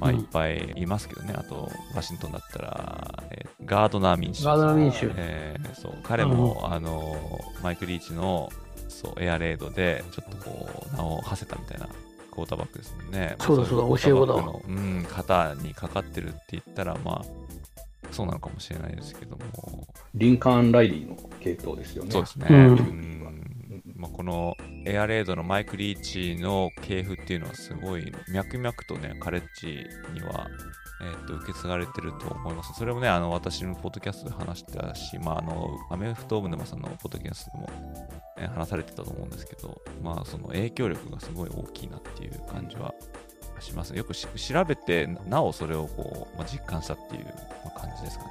[0.00, 4.46] まあ、うんいっぱいいますけどね、あと、ワシントンだったら、えーガードナー・ミンシュ。
[4.46, 5.12] ガードナー・ミンシュ。
[5.14, 7.16] えーそう彼も、あの
[7.62, 8.50] マイク・リーチの
[8.88, 11.88] そうエアレードでちょっとこう名を馳せたみたいな
[12.30, 13.36] クォーターバックですもんね。
[13.40, 17.24] そうだそうだいクォーターバックの教うん、肩にかかってるって言ったら、まあ、
[18.10, 22.10] そうなのかもしれないですけども、リンカーン・ライリーの系統ですよね。
[22.10, 22.46] そうですね。
[22.50, 23.20] うんうん
[24.00, 30.48] まあ、このエアレードのマイク・リーチの系譜っていうのはすごい脈々とね、カレッジには、
[31.02, 32.72] えー、と受け継がれてると思います。
[32.78, 42.94] それもね、あの私のポッドキャストで話してたし、まあ、あのアメフト部沼さんのポッドキャストでも、えー話されてたと思うんですけど、まあ、その影響力がすごい大きいなっていう感じは
[43.60, 47.26] しますよくし調べてなおそれをこう、まあ、実感したっていう
[47.64, 48.30] ま感じですかね。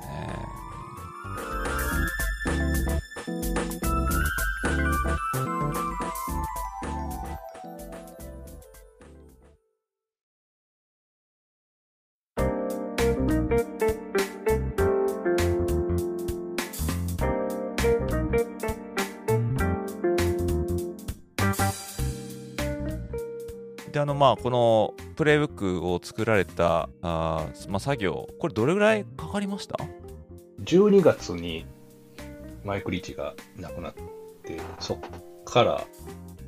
[24.20, 29.80] まあこのプレイブックを作られたあー、まあ、作業これどれぐらいかかりました
[30.62, 31.66] ？12月に
[32.66, 33.94] マイク・リーチが亡くなっ
[34.44, 34.98] て、そっ
[35.46, 35.72] から。
[35.72, 35.88] だか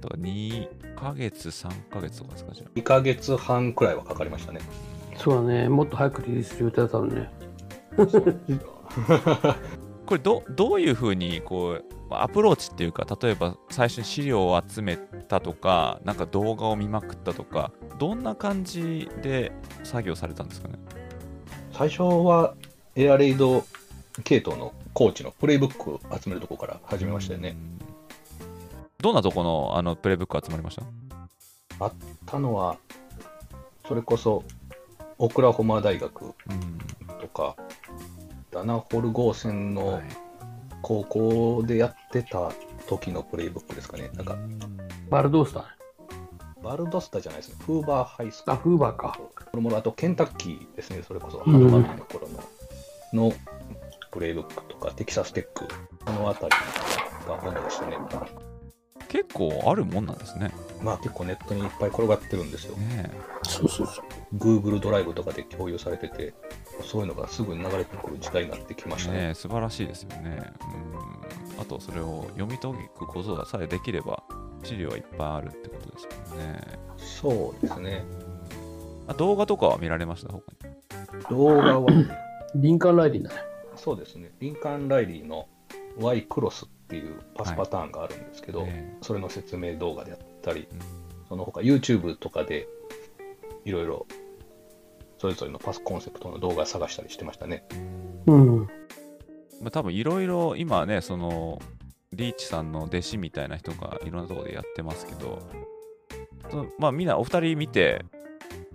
[0.02, 2.70] ら2ヶ月3ヶ月とかですかじゃあ。
[2.78, 4.60] 2ヶ月半くらいはかかりましたね。
[5.16, 5.70] そうだね。
[5.70, 7.32] もっと早くリリースする予定だったのね。
[10.06, 19.52] これどどういうふうにこうまあアプローチっていうか例えば最初に資料を集めたとかなんか動画を見まくったとかどんな感じで
[19.84, 20.76] 作業されたんですかね？
[21.72, 22.54] 最初は
[22.96, 23.64] エアレイド
[24.24, 27.56] 系統のコーチのプレイブックを集めるところから始めましたよね。
[29.00, 31.86] どんなとこのあのプレイブック集まりました？
[31.86, 31.94] あっ
[32.26, 32.78] たのは、
[33.88, 34.44] それこそ
[35.18, 36.34] オクラホマ大学うん。
[37.20, 37.56] とか、
[38.52, 40.04] ダナホルゴーセンのはい
[40.82, 42.52] 高校でやってた
[42.88, 44.10] 時のプレイブックですかね。
[44.14, 44.38] なんか、
[45.10, 45.66] バルドースタね
[46.64, 47.56] バルドスタじゃないですね。
[47.66, 48.62] フーバーハイスクーあル。
[48.62, 51.02] フーバーかこれもあとケンタッキーですね。
[51.08, 52.28] それこそ、ハうんルバーの頃
[53.14, 53.34] の、の
[54.12, 55.68] プレイブックとか、テキサステック、
[56.06, 56.52] このあたり
[57.28, 57.98] が主でしたね。
[59.08, 62.78] 結構あるもんなんですねまあ結構ネットにいっぱい転がってるんですよ。
[62.78, 63.12] ね
[63.44, 66.34] そうそうそう Google ドライブとかで共有されてて、
[66.84, 69.28] そういうのがすぐに流れてくる時代になってきましたね。
[69.30, 70.52] ね素晴らしいですよね。
[71.56, 71.62] うん。
[71.62, 74.24] あとそれを読み解くことがさえできれば
[74.64, 76.62] 資料はいっぱいあるってことですもんね。
[76.98, 78.04] そうですね。
[79.08, 80.32] あ動画とかは見られました？
[80.32, 80.72] 他に。
[81.30, 81.88] 動画は、
[82.56, 83.36] リンカーン・ライディンだね
[83.76, 84.32] そうですね。
[84.40, 85.48] リンカーン・ライリーの
[86.00, 88.98] Y クロスっていうパスパターンがあるんですけど、え。
[89.02, 90.80] それの説明動画であったり、うん。
[91.28, 92.68] その他 YouTube とかで
[93.66, 94.06] いろいろ
[95.22, 97.64] それぞれのパスコンセプトの動画探したりしてましたね。
[98.26, 98.62] うん。
[99.62, 101.62] まあ、多分いろいろ今ねその
[102.12, 105.38] リーチさんの弟子みたいな人がいろんなところでやってますけど
[106.50, 108.04] そのまあみんなお二人見て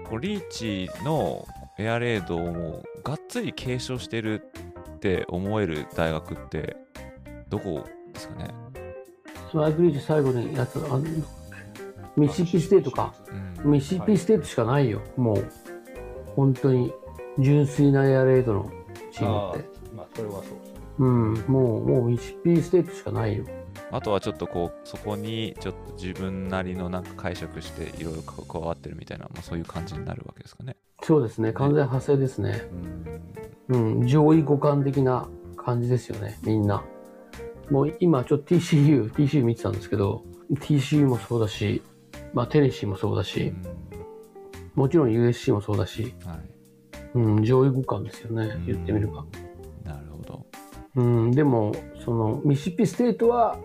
[0.04, 1.48] こうリーチの
[1.80, 4.40] エアレイドをもうがっつり継承してる
[4.94, 6.76] って思える大学って
[7.48, 8.54] どこですかね、
[9.52, 11.02] マイク・リーチ最後にやつあの
[12.16, 13.12] ミシシッピステートか。
[13.64, 13.72] うん。
[13.72, 15.65] ミシシッピステートしかないよもう
[16.36, 16.92] 本当に
[17.38, 18.70] 純粋なエアレードの
[19.10, 19.68] チームって。
[19.94, 20.76] まあそれはそうですね。
[20.98, 23.44] うんもうもうミシシッピステートしかないよ。
[23.90, 30.76] あとはちょっとこうそこにちょっと自分なりのなんか解釈していろいろ関わってるみたいな、まあ、そういう感じになるわけですかね。
[31.02, 32.68] そうですね完全派生ですね。
[33.68, 34.00] うん。
[34.00, 36.84] うん上位互換的な感じですよねみんな。
[37.70, 41.82] もう今ちょっと TCU TCU 見てたんですけど TCU もそうだし
[42.32, 43.52] まあテネシーもそうだし
[44.76, 46.38] もちろん USC もそうだし、はい。
[47.14, 48.62] うん、上位互換ですよね。
[48.66, 49.24] 言ってみれば
[49.82, 50.46] なるほど。
[50.96, 53.58] うん、でもそのミシシッピステートは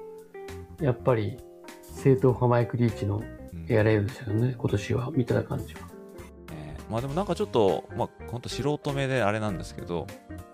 [0.81, 1.37] やっぱり
[1.83, 3.65] 正統派マイク・リーチのうん。
[3.69, 4.55] エアレイドですよね。
[4.57, 5.81] 今年はみたいな感じは。
[5.81, 10.07] ねまあでもなんかちょっと、まあ本当素人目であれなんですけど、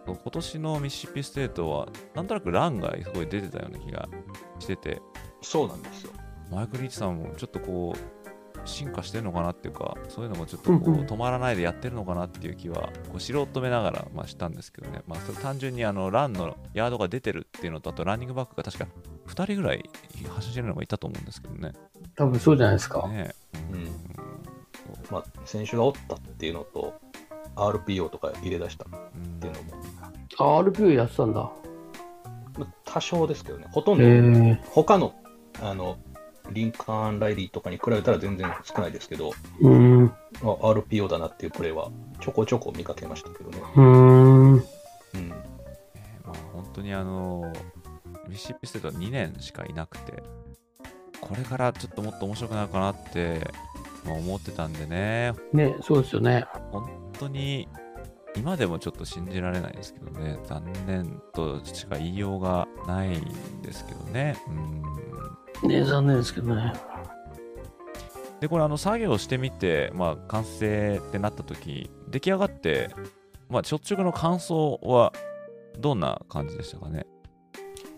[0.08, 4.10] 今年のミシシッピステートは、なんとなくランがすごい出てたような気が
[4.60, 5.02] してて、
[5.42, 6.12] そうなんですよ。
[6.50, 8.17] マイク・リーチさんもちょっとこう、
[8.68, 11.06] 進化してるのかなっていうか、そういうのもちょっとこううんうん。
[11.06, 18.88] 止まらないでやってるのかなっていう気は、こう素人目ながらまあしたんですけどね、まあ、それ単純にあのランのヤードが出てるっていうのと、あとランニングバックが確か
[19.28, 19.90] 2人ぐらい
[20.28, 21.74] 走れるのがいたと思うんですけどね。
[22.16, 23.34] 多分そうじゃないですか、ね。
[23.72, 23.88] うん。
[25.12, 26.94] まあ、選手がおったっていうのと、
[27.56, 31.40] RPO とか入れ出したっうんていうのも、あ RPO やってたんだ。
[32.58, 35.14] まあ多少ですけどね、ほとんへど、え他の、
[35.62, 35.98] あの、
[36.52, 39.32] リンカーン・ライリーとかに比べたら全然少ないですけど、
[39.62, 41.90] うあ、RPO だなっていうプレーは
[42.22, 43.58] ちょこちょこ見かけましたけどね。
[43.76, 44.62] ーんうん。
[45.14, 45.30] えー
[46.28, 47.54] まあ、本当にあの
[48.28, 50.24] ミシシッピステートは2年しかいなくて
[51.22, 53.52] これからちょっともっと面白くなるかなって、
[54.06, 57.68] まあ、思ってたんでねねそうですよね本当に
[58.38, 64.38] 今でもちょっと信じられないですけどね残念としか言いようがないんですけどね
[65.64, 66.74] うんね残念ですけどね
[68.40, 72.92] でこれあの作業してみて、まあ、完成ってなった時出来上がって、
[73.50, 75.12] まあ、率直の感想は
[75.80, 77.06] どんな感じでしたかね？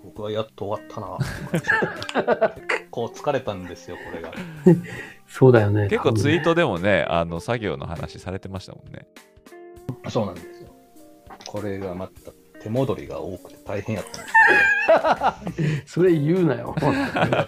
[0.03, 4.31] 僕はやっと終わったな 結構疲れたんですよ、これが。
[5.27, 5.87] そうだよね。
[5.89, 6.51] 結構ツイート。
[6.51, 9.07] トでもね、あの作業の話されてましたもんね。
[10.09, 10.69] そうなんですよ。
[11.45, 16.75] これがまた手戻りが多くて大変やったんです それ言うなよ。
[16.75, 17.47] けど、やっ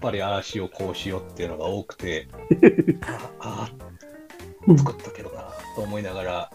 [0.00, 2.28] ぱりああしよう、こうしようっていうのが多くて、
[3.40, 3.68] あ
[4.66, 6.50] あ、作ったけどなと思いながら、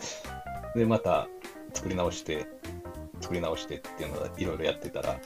[0.75, 1.27] で、また
[1.73, 2.47] 作り直して、
[3.21, 5.19] 作り直してっていうのをいろいろやってたら、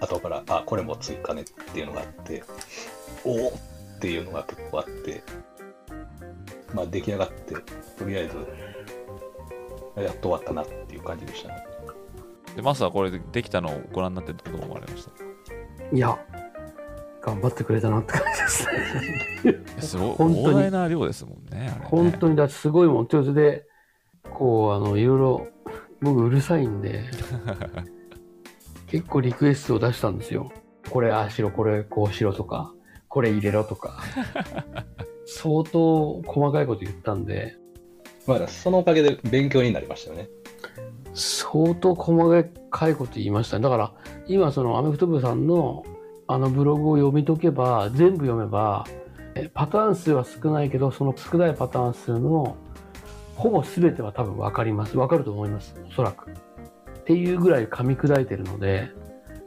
[0.00, 2.42] 後から、あ、これも追加ねっていうのがあって、
[3.24, 5.22] おおっていうのが結構あって、
[6.74, 7.54] まあ出来上がって、
[7.98, 8.36] とりあえず、
[9.96, 11.64] やっと終わったなっていう感じでしたね。
[12.56, 15.96] で、マスはこれできたのをご覧になってどう思われました？
[15.96, 16.18] いや、
[17.22, 18.66] 頑張ってくれたなって感じです
[19.76, 19.82] ね。
[19.82, 21.66] すごい、 本当にな量ですもんね。
[21.66, 23.08] ね本当にだすごいもん。
[23.08, 23.66] それで、
[24.32, 25.48] こう、あの、いろいろ、
[26.00, 27.04] 僕うるさいんで、
[28.88, 30.50] 結構リクエストを出したんですよ。
[30.90, 32.72] これああしろ、これこうしろとか、
[33.08, 34.02] これ入れろとか。
[35.26, 37.56] 相当細かいこと言ったんで、
[38.26, 40.28] まあ、そのおかげで勉強になりましたよね。
[41.14, 43.62] 相当細かいこと言いましたね。
[43.62, 43.92] だから、
[44.26, 45.84] 今そのアメフト部さんの
[46.26, 48.86] あのブログを読み解けば、全部読めば、
[49.52, 52.56] パターン数は少ないけど、その少ないパターン数の
[53.34, 54.96] ほぼ全ては多分分かります。
[54.96, 55.74] 分かると思います。
[55.88, 56.30] おそらく。
[56.30, 58.90] っていうぐらい噛み砕いてるので、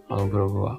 [0.10, 0.78] あのブログは。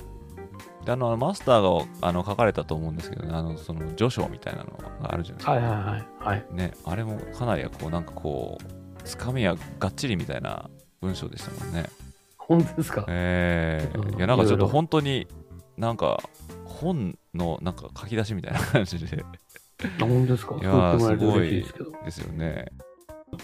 [0.84, 4.70] であのマスターがあの書かれたと思うんですけどね、あのその序章みたいなの
[5.02, 5.52] があるじゃないですか。
[5.52, 6.06] はいはいはい。
[6.18, 6.46] はい。
[6.52, 10.68] ね、あれもかなりこうなんかこう、つかみはがっちりみたいな
[11.00, 11.88] 文章でしたもんね。
[12.36, 15.26] 本当ですか、えーうんいやなんかちょっと本当に
[15.78, 16.18] なんか
[16.66, 19.24] 本のなんか書き出しみたいな感じで
[20.00, 20.56] あ本当ですか？
[20.60, 21.64] いやーすごい
[22.04, 22.66] ですよね。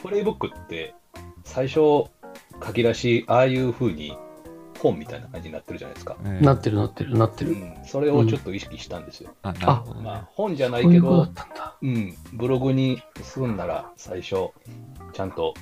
[0.02, 0.94] プレイブックって、
[1.44, 2.10] 最初、書
[2.74, 4.16] き出し、ああいう風に
[4.80, 6.16] 本みたいな感じになってるじゃないですか。
[6.24, 7.52] えーなってるなってるなってる。
[7.52, 9.30] うん、それをちょっと意識したんですよ。
[9.42, 11.74] あなるほどねまあ、本じゃないそういけどうんだ。
[11.82, 14.50] うん、ブログにすんなら最初、
[15.12, 15.54] ちゃんと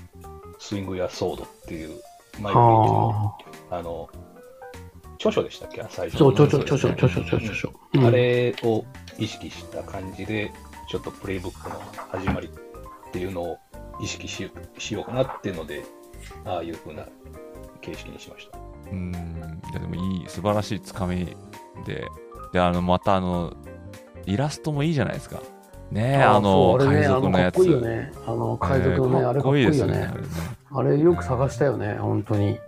[0.59, 2.01] スイングやソードっていう、
[2.41, 3.39] マイクの、は
[3.71, 4.09] あの、
[5.17, 5.85] 著書でしたっけ？
[5.89, 6.11] 最あ。
[6.11, 7.73] 初そう、著書、そうですね著書、著書、著書、著書。
[7.95, 8.85] うんあれを
[9.19, 10.53] 意識した感じで、
[10.89, 13.59] ちょっとプレイブックの始まりっていうのを
[14.01, 15.85] 意識ししようかなっていうので、
[16.45, 17.05] ああいう風な
[17.81, 18.59] 形式にしました。
[18.91, 19.13] うん
[19.71, 21.37] いやでもいい素晴らしいつかみ
[21.85, 22.07] で
[22.53, 23.55] であのまたあの
[24.27, 25.41] イラストもいいじゃないですか
[25.91, 28.13] ねえあのね海賊のやつあのかっこいいよね。
[28.27, 29.87] あの、海賊のね、えーあれかっこいいよねですあ。
[29.87, 30.13] れね
[30.71, 32.59] あれよく探したよね、本当に。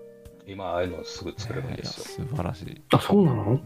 [0.46, 2.26] 今、ああいうのすぐ作れるんいやですよ。
[2.28, 3.60] 素晴らしいあ、そうなの？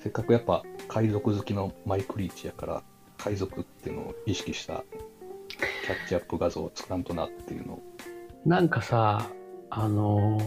[0.00, 2.82] せっかくやっぱ海賊好きのマイクリーチやから、
[3.18, 4.84] 海賊っていうのを意識した
[5.48, 7.82] キャッチアップ画像を作らんとなっていうのを。
[8.44, 9.26] なんかさ、
[9.76, 10.40] あの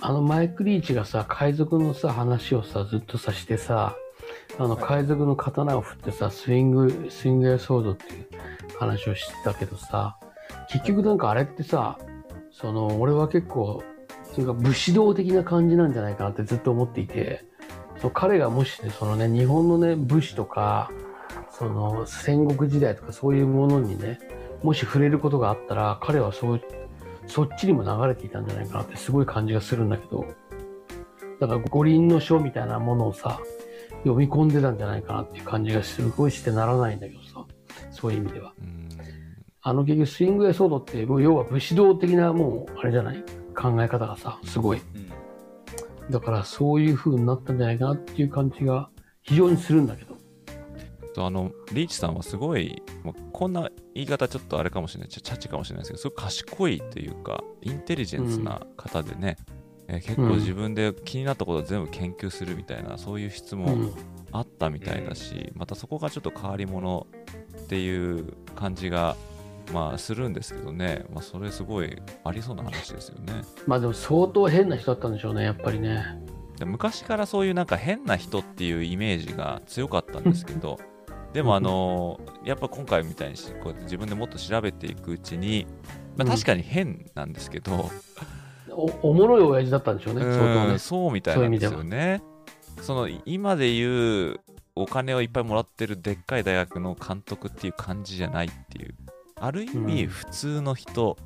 [0.00, 3.94] あのマイクリーチがさ、海賊のさ、話をさ、ずっとさしてさ、
[4.58, 4.84] あの、はい。
[4.84, 8.28] 海賊の刀を振ってさ、スイング、スイングやソードっていう
[8.78, 10.18] 話をしてたけどさ、
[10.70, 11.98] 結局なんかあれってさ、
[12.52, 13.82] その、俺は結構、
[14.36, 17.44] なんか武士道的な感じなんじゃないかなってずっと思っていて、
[18.00, 20.90] そう彼がもしね、そのね、日本のね、武士とか、
[21.50, 24.18] その戦国時代とかそういうものにね、
[24.62, 26.60] もし触れることがあったら、彼はそう、
[27.26, 30.26] そっちにも流れていたんじゃないかなってすごい感じがするんだけど、
[31.40, 33.40] だから五輪の書みたいなものをさ、
[34.04, 37.44] 読み込んでたんじゃないかなっていう感じがすごいしてならないんだけどさ、
[37.90, 38.52] そういう意味では。
[38.60, 38.88] うん
[39.66, 43.24] あの結局スイングやソードって、もう要は武士道的なもう、あれじゃない？
[43.56, 44.82] 考え方がさ、すごい。
[46.10, 48.90] だからそういう風になったんじゃないかなっていう感じが
[49.22, 50.13] 非常にするんだけど。
[51.14, 59.36] とあのリーチさんはすごい、まあこんな言い方ちょっとあれかもしれないちゃチャチかもしれないですけどすごい賢いというかインテリジェンスな方でね、
[59.88, 63.92] えー結構自分で気になったことを全部研究するみたいな、そういう質問うん。
[64.34, 67.06] あったみたいだし、またそこがちょっと変わり者
[67.56, 69.14] っていう感じが
[69.72, 73.42] まあするんですけどね、まあ、それすごいありそうな話ですよね。
[73.66, 76.20] まあでも相当変な人だったんでしょうね、やっぱりね。
[76.58, 80.78] で昔からそういうなんか変な人っていうイメージが強かったんですけど
[81.34, 85.66] でもあのやっぱ今回みたいにしこう自分でもっと調べていくうちに、
[86.16, 87.90] まあ、うん確かに変なんですけど、
[88.70, 90.78] おおもろい親父だったんでしょうね、相当ねうん。
[90.78, 92.22] そうみたいなんですよね。
[92.80, 94.40] その今で言う
[94.76, 98.94] お金をいっぱいもらってるでっかい大学の監督っていう感じじゃないっていう
[99.40, 101.16] ある意味うん普通の人、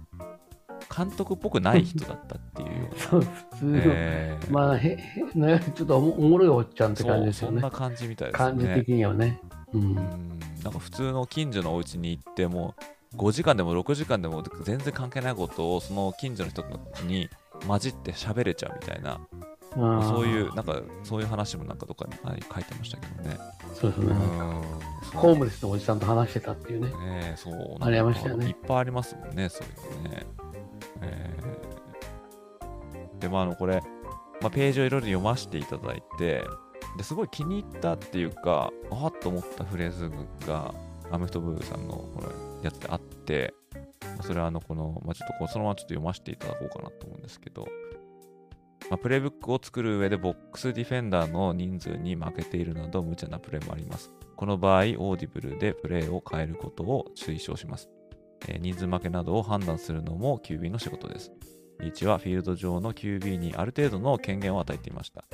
[0.96, 3.80] 監督っぽくない人だったっていうような、そう、普通の。
[3.84, 7.76] えーまあ、へ、へ、ね、ちょっとおもおもろいおっちゃんって感じですよねそんな。
[7.76, 8.74] 感じみたいです感じね。
[8.74, 9.38] 的にはね。
[9.72, 9.78] う。
[9.78, 9.94] うんん
[10.62, 12.74] なんか普通の近所のお家に行っても
[13.16, 16.64] 5時間でも6時間でも全然関係ないことをその近所の人
[17.06, 17.28] に
[17.66, 19.20] 混じって喋れちゃうみたいな
[19.76, 23.38] うんそういうなんかそういう話もなんかどっかにはい書いてましたけどね。
[23.74, 24.06] そうですね。
[24.06, 24.62] うん
[25.14, 26.88] ホームレスのおじさんと話してたっていうね。
[26.88, 30.26] ねそうありましたよねいっぱいありますもんね、そういうのね。
[31.00, 31.78] えー
[33.20, 33.82] で、まあ、あの、これ、
[34.40, 36.44] まあ、ページをいろいろ読ませていただいて、
[36.98, 40.10] ですごい気に入ったっていうか、あっと思ったフレーズ
[40.46, 40.74] が、
[41.10, 43.54] アメフトブーさんのこのやつであって、
[44.22, 47.68] それはあの、この、まあ、ちょっとこうそのままちょっと読ませていただこうかなと思うんですけど、
[48.90, 54.10] まあ、プレイブックを作る上でボックスディフェンダーの人数に負けているなど無茶なプレーもあります。
[54.36, 57.88] この場合、オーディブルでプレーを変えることを推奨します。
[58.48, 61.32] えー人数負けなどを判断するのも QB の仕事です。
[61.80, 65.24] リーチはフィールド上の QB にある程度の権限を与えていました。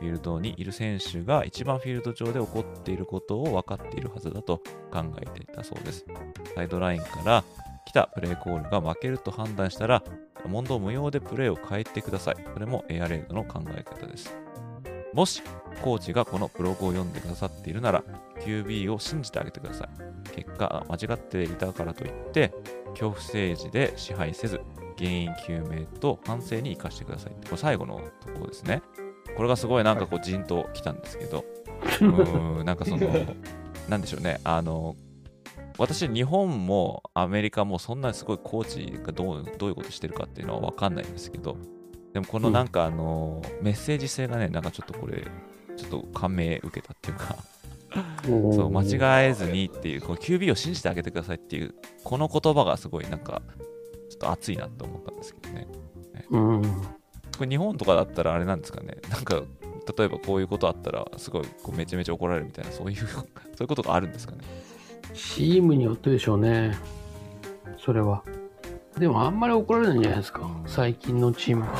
[0.00, 4.58] フィールドにいる選手が一番フィールド上で起こっていることを分かっているはずだと
[4.90, 6.04] 考えていたそうです。
[6.54, 7.44] サイドラインから
[7.84, 10.02] 来たプレーコールが負けると判断したら、
[10.46, 12.36] 問答無用でプレーを変えてください。
[12.52, 14.34] それもエアレードの考え方です。
[15.12, 15.42] もし、
[15.82, 18.02] コーチがこのブログを読んでくださっているなら、
[18.40, 19.88] QB を信じてあげてください。
[20.34, 22.52] 結果、間違っていたからといって、
[22.90, 24.60] 恐怖政治で支配せず、
[24.96, 27.32] 原因究明と反省に生かしてください。
[27.32, 28.82] これ最後のところですね。
[29.36, 31.44] これがすごいなんかこう、じんときたんですけど、
[32.00, 33.08] うーん、なんかその、
[33.88, 34.96] なんでしょうね、あの、
[35.78, 41.56] 私、日本もアメリカもそんなにすごいコーチがどうどういうことしてるかっていうのは分かんないんですけど、
[42.12, 45.26] でもこのなんかあの、メッセージ性がね、なんかちょっとこれ、
[45.76, 47.36] ちょっと感銘受けたっていうか、
[48.24, 48.82] そう間
[49.24, 51.74] 違えずにっていう、この QB を信じてあげてくださいっていう、
[52.04, 53.42] この言葉がすごいなんか、
[54.10, 55.68] ちょっと熱いなって思ったんですけどね。
[56.30, 56.62] うん。
[57.42, 59.42] これ日本とかだったらあれなんですかね、なんか、
[59.98, 63.24] 例えばこういうことあったら、すごいこうめちゃめちゃ怒られるみたいな、そういう、 そう
[63.62, 64.42] いうことがあるんですかね。
[65.12, 66.78] チームによってでしょうね。
[67.78, 68.22] それは。
[68.96, 70.48] でもあんまり怒られないんじゃないですか。
[70.66, 71.72] 最近のチームは。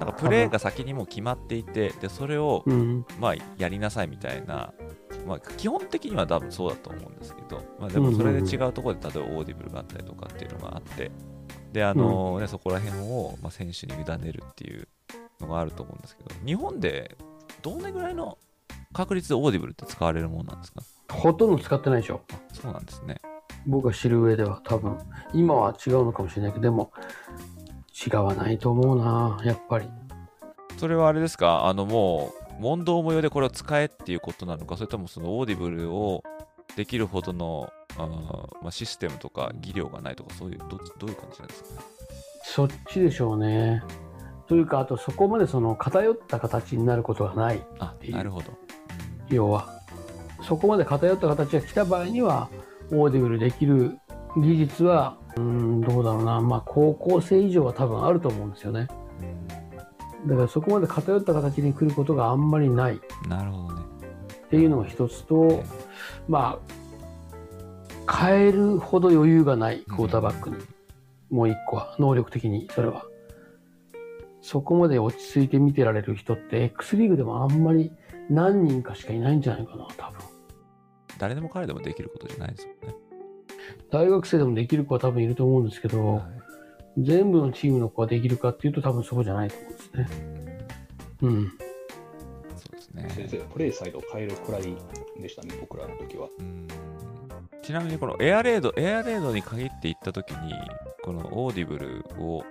[0.00, 3.06] なんかプレーが先にもう決まっていて、で、それを、うん。
[3.18, 4.74] まあ、やりなさいみたいな、
[5.26, 11.10] まあ、基本的には多分そうだと思うんですけど、まあ、でもそれで違うところで、例えばオーディブルがあったりとかっていうのがあって、
[11.72, 14.88] で、あのね、そこら辺を、まあ、選手に委ねるっていう
[15.40, 17.16] のがあると思うんですけど、日本で
[17.62, 18.38] どれぐらいの
[18.92, 20.82] 確率でオーディブルって使われるものなんですか？
[21.10, 22.22] ほとんど使ってないでしょ。
[22.52, 23.20] そうなんですね。
[23.66, 24.98] 僕が知る上では多分。
[25.34, 26.92] 今は違うのかもしれないけど、でも
[28.06, 29.88] 違わないと思うな、やっぱり。
[30.78, 31.66] それはあれですか？
[31.66, 36.22] あのもう、問答無用でこれを使えっていうことなのか、それともそのオーディブルを
[36.76, 41.76] できるほどのあー、まあ、システムとか技量がないとか、そういうどどういう感じなんですかね？
[42.44, 43.82] そっちでしょうね。
[44.46, 47.62] というか、あとそこまでその偏った形になることがない。
[47.78, 48.46] あなるほど。
[49.28, 49.68] 要は。
[50.42, 52.48] そこまで偏った形が来た場合には、
[52.90, 53.98] オーディブルできる
[54.36, 56.40] 技術は、うーん、どうだろうな。
[56.40, 58.86] まあ、高校生以上は多分あると思うんですよね。
[60.26, 63.82] だからそこまで偏った形に来ることがあんまりないっなるほどね。
[64.50, 65.62] ていうのが一つと、
[66.28, 66.58] まあ、
[68.10, 70.56] 変えるほど余裕がないクォーターバックに。
[71.30, 73.04] もう一個は、能力的に、それは。
[74.40, 77.92] そこまで落ち着いて見てられる人って X リーグでもあんまり
[78.30, 80.20] 何人かしかいないんじゃないかな、多分。
[81.18, 82.96] 誰でも彼でもできることじゃないですもんね。
[83.90, 86.22] 大学生でもできる子は多分いると思うんですけど、はい
[87.00, 90.58] 全部のチームの子ができるかっていうと多分そうじゃないと思うんですね。
[91.22, 91.52] うん。
[92.56, 93.08] そうですね。
[93.10, 94.62] 先生、プレイサイドを変えるくらい
[95.20, 96.28] でしたね、僕らの時は。
[96.40, 96.66] うん
[97.68, 100.54] ちなみにこのエアレード、エアレードに限って行った時に、
[101.04, 102.42] このオーディブルを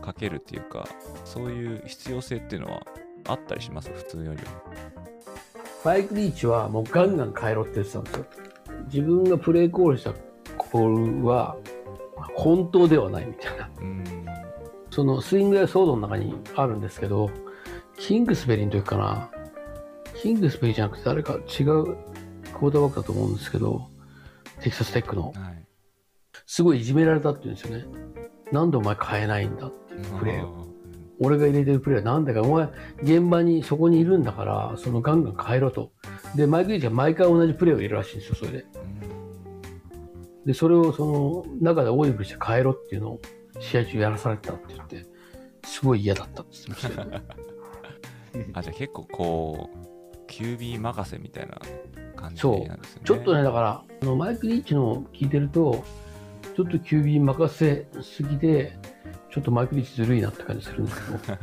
[0.00, 0.88] かけるっていうか、
[1.26, 2.82] そういう必要性っていうのは
[3.28, 3.90] あったりします？
[3.90, 4.44] 普通よりは。
[5.84, 8.24] マイク・リーチはもうガンガン変えろって言ってたんですよ。
[8.86, 10.14] 自分がプレーコールした
[10.56, 11.58] コールは
[12.34, 13.68] 本当ではないみたいな。
[13.78, 14.02] うん。
[14.90, 17.28] その Swing Your Sword の中にあるんですけど、
[17.98, 19.28] キングスベリーの時かな。
[20.22, 23.90] キングスベリーじゃなくて誰か違うクォーターバックだと思うんですけど、
[24.60, 25.32] テキサステックの。
[25.32, 25.66] はい。
[26.46, 27.84] すごいいじめられたって言うんですよね。
[28.52, 30.64] なんでお前変えないんだっていうプレーを。
[31.20, 32.68] 俺が入れてるプレーはなんだか、お前、
[33.02, 35.92] 現場にそこにいるんだから、そのガンガン変えろと。
[36.34, 38.66] で、マイク・リーチは毎回同じプレーを入れるらしいんですよ、それで。
[38.98, 39.14] うん
[40.46, 43.20] で、それをその中でオーディブルして変えろっていうのを
[43.60, 45.06] 試合中やらされてたって言って、
[45.64, 47.22] すごい嫌だったって言ってましたよね。
[48.52, 51.58] あ、じゃあ結構こう、QB 任せみたいな
[52.24, 53.02] 感じそうなんですよね。
[53.04, 55.84] ちょっとね、だから、あのマイク・リーチの聞いてると、
[56.56, 58.78] ちょっと QB 任せすぎで、
[59.30, 61.38] ちょっとマイク・リーチずるいなって感じするんですけど。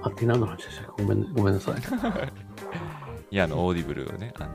[0.02, 1.74] あって何の話でしたかごめんごめんなさい。
[3.30, 4.50] いや、あの、オーディブルをね、あの、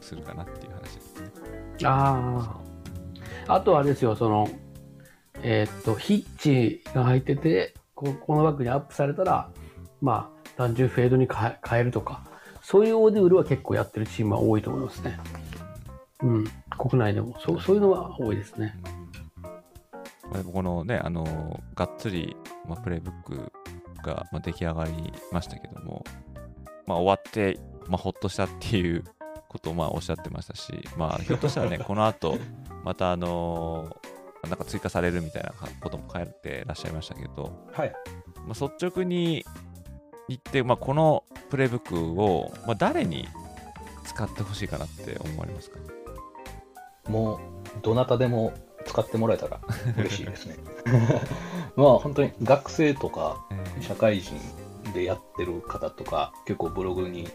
[0.00, 1.30] するかなっていう話ですね。
[1.84, 2.60] あ
[3.48, 3.54] あ。
[3.54, 4.48] あとはあれですよ、その、
[5.42, 9.50] えーっと、ヒッチが入ってて、ここのバックにアップされたら、
[10.00, 12.24] まあ、単純フェードに変えるとか、
[12.68, 15.20] そういうオーディブルは結構やってるチームは多いと思いますね。
[16.20, 16.44] うん、
[16.76, 18.74] 国内でもそうそういうのは多いですね。
[20.24, 22.34] まあでもこのね、あのがっつり、
[22.68, 23.52] まあ、プレイブック
[24.02, 26.02] が、まあ、出来上がりましたけども、
[26.88, 29.04] まあ、終わって、まあ、ほっとしたっていう
[29.48, 32.36] ことをまあおっしゃってましたし、まあ、ひょっとしたらね、 この後、
[32.82, 33.96] また、あの
[34.42, 37.92] なんか追加されるみたいなことも書いてらっしゃいましたけど、はい。
[38.44, 39.44] まあ、率直に
[40.28, 43.28] 言って、まあ、このプレイブックを、まあ、誰に
[44.04, 45.78] 使ってほしいかなって思われますか？
[47.08, 47.38] もう、
[47.82, 48.52] どなたでも
[48.84, 49.60] 使ってもらえたら
[49.98, 50.56] 嬉しいですね。
[51.76, 53.46] まあ、本当に学生とか、
[53.80, 54.34] 社会人
[54.94, 57.28] でやってる方とか、結構ブログに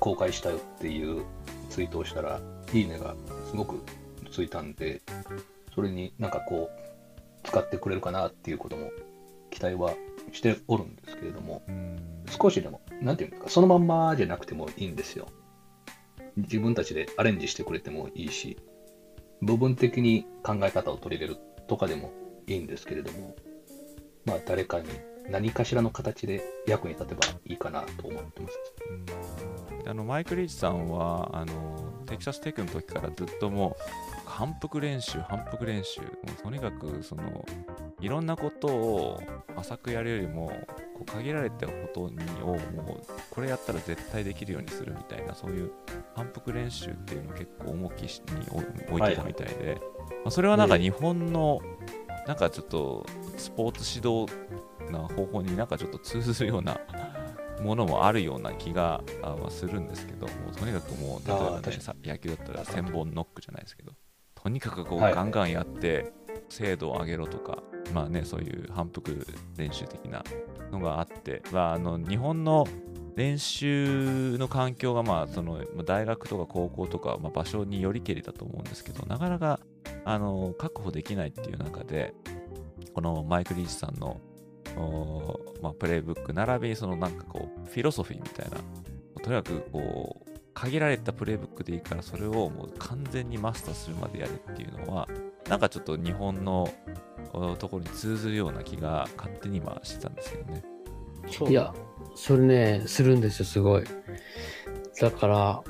[0.00, 1.24] 公開したよっていう
[1.70, 2.40] ツイートをしたら、
[2.72, 3.14] いいねが
[3.50, 3.82] すごく
[4.30, 5.02] ついたんで、
[5.74, 8.90] それになんかこう、使ってくれるかなっていうことも
[9.50, 9.94] 期待は
[10.32, 15.28] しておるんですけれども、うん少しでも、なんていうんですか、そのまんまじゃなくてもいいんですよ。
[16.36, 18.58] 自分たちでアレンジしてくれてもいいし、
[19.42, 22.12] 部分的に考え方を取り入れるとかでも
[22.46, 23.34] いいんですけれども、
[24.24, 24.88] まあ誰かに
[25.30, 28.58] 何かしらの形で役に立てばいいかなと思ってます。
[29.86, 36.08] あのマイク・リーチさんはあのテキサステックの時からずっともう反復練習反復練習も
[36.38, 37.44] うとにかくその
[38.00, 39.20] いろんなことを
[39.56, 40.52] 浅くやるよりも
[40.94, 45.72] こう限られたことにをもうこれやったら絶対できるようにするみたいなそういう
[46.14, 48.08] 反復練習っていうのを結構重きに
[48.88, 49.80] 置いてたみたいで、
[50.24, 51.60] まあ、それはなんか日本の
[52.26, 54.32] なんかちょっとスポーツ指導
[54.92, 56.78] な方法になんかちょっと通ずるような
[57.62, 59.02] ものもあるような気が
[59.48, 63.92] するんですけど、もうとにかくもう、例えばね野球だったら千本ノックじゃないですけど、
[64.34, 66.12] とにかくこう、はいガンガンやって、
[66.48, 67.62] 精度を上げろとか、
[67.92, 69.26] まあね、そういう反復
[69.56, 70.24] 練習的な
[70.70, 72.66] のがあって、まあ、あの日本の
[73.16, 79.60] 練習の環境が、まあ、その大学とか高校とか、まあ、場所によりけりだと思うんですけど、なかなか
[80.04, 82.14] あの確保できないっていう中で、
[82.94, 84.20] このマイク・リーチさんの
[85.62, 88.58] まあ、プレイブック並びにそのなんかこうフィロソフィーみたいな
[89.22, 95.08] とにかくこう限られたプレイブックでいいからそれをもう完全にマスターするまでやるっていうのは
[95.48, 96.68] なんかちょっと日本の
[97.58, 100.64] ところに通ずるような気が勝手に今してたんですけどね。
[101.50, 101.74] いや、
[102.14, 103.84] それね、するんですよ、すごい。
[105.00, 105.62] だから、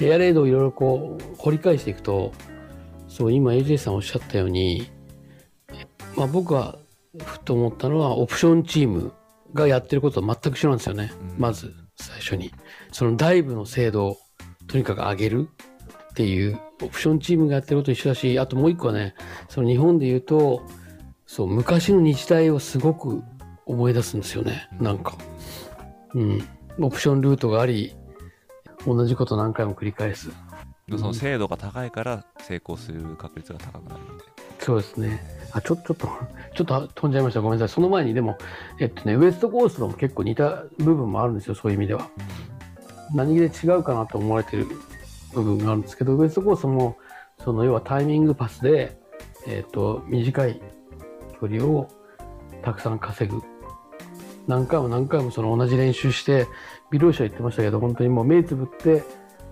[0.00, 2.32] エアレードをいろいろこう、掘り返していくと、
[3.08, 4.90] そう、今 AJ さんおっしゃったように、
[6.16, 6.78] まあ僕は、
[7.22, 9.12] ふと思ったのは、オプションチーム
[9.52, 11.12] がやってることは全く一緒なんですよね。
[11.36, 12.50] うんまず、最初に。
[12.90, 14.16] そのダイブの精度を
[14.66, 15.48] とにかく上げる
[16.10, 19.14] っていう、オプションチームがやってることと一緒だし、あともう一個はね、
[19.48, 20.62] その日本で言うと、
[21.32, 23.24] そう、昔の日大をすごく
[23.64, 24.68] 思い出すんですよね。
[24.78, 25.16] なんか。
[26.12, 26.46] うん。
[26.78, 27.96] オプションルートがあり、
[28.86, 30.28] 同じこと何回も繰り返す。
[30.90, 34.28] その精度が高いから成功する確率が高くなるみたい
[34.58, 35.22] そうですね。
[35.52, 36.06] あ、ちょ、ちょっと、
[36.54, 37.40] ちょっと飛んじゃいました。
[37.40, 37.74] ごめんなさい。
[37.74, 38.36] その前にでも、
[38.78, 41.54] えっとね、ウエストコーストも結構似た部分もあるんですよ。
[41.54, 42.10] そういう意味では。
[43.14, 44.66] 何気で違うかなと思われてる
[45.32, 46.98] 部分があるんですけど、ウエストコーストも、
[47.42, 49.00] その要はタイミングパスで、
[49.46, 50.60] えっと、短い
[51.48, 51.88] 距離を
[52.62, 53.42] たくさん稼ぐ。
[54.46, 56.46] 何回も何回もその同じ練習して、
[56.90, 59.02] ビローシは言ってましたけど、本当にもう目つぶって、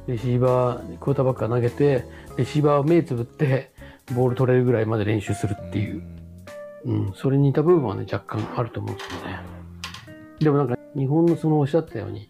[0.07, 2.05] レシーバー、クォーターバックが投げて、
[2.37, 3.73] レシーバーを目つぶって、
[4.15, 5.63] ボール取れるぐらいまで練習するな。
[5.63, 6.03] っていう、
[6.85, 9.41] うん、それに似た部分はね、若干あると思うんですよね。
[10.41, 12.29] でもなんか、日本のそのおっしゃったように、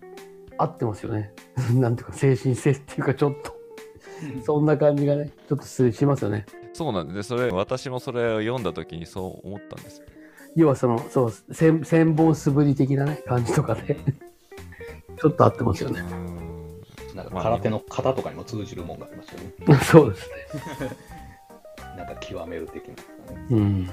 [0.59, 1.33] 合ってますよね。
[1.75, 3.55] なんていうか、精神性っていうか、ちょっと、
[4.45, 6.45] そんな感じがね、ちょっとしますよね。
[6.73, 7.23] そうなんですね。
[7.23, 10.07] それ、私もそれを読んだ時にそう思ったんですよ。
[10.57, 13.97] 要はその、そう、千千本素振り的なね、感じとかで、
[15.21, 16.03] ちょっと合ってますよね。
[17.15, 19.79] なんかまあ空手の型とかにも通じるもんがありますよね。
[19.85, 20.29] そうです
[20.81, 20.91] ね。
[21.97, 23.01] なんか極める的な、ね。
[23.51, 23.87] うん。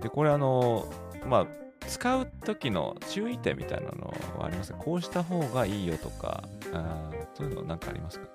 [0.00, 0.86] で、これあの、
[1.28, 1.46] まあ、
[1.86, 4.78] 使う時の注意点みたいなのはありますか？
[4.78, 6.42] こうした方がいいよとか、
[6.72, 8.26] あーそういうのなんかありますか？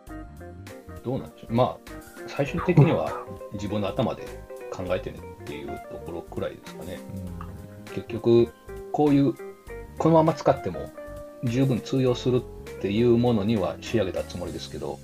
[1.03, 1.53] どうなんでしょう。
[1.53, 1.77] まあ、
[2.27, 4.23] 最終的には自分の頭で
[4.71, 6.99] 考えてねっていうところくらいですかね。
[7.93, 8.49] 結局、
[8.91, 9.33] こういう、
[9.97, 10.91] このまま使っても
[11.43, 14.99] 十分通用するっていうものには仕上げたつもりですけど、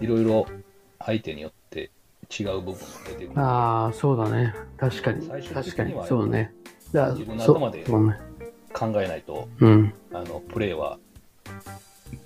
[0.00, 0.46] いろいろ
[0.98, 1.90] 相手によって
[2.30, 2.78] 違う部分が
[3.08, 3.40] 出てくる。
[3.40, 4.54] ああ、そうだね。
[4.76, 5.26] 確かに。
[5.26, 5.88] 最終確かに。
[5.90, 6.52] 的にはそうね。
[6.92, 7.84] 自分の頭で。
[8.72, 9.92] 考えないと、うん。
[10.12, 10.98] あの、プレーは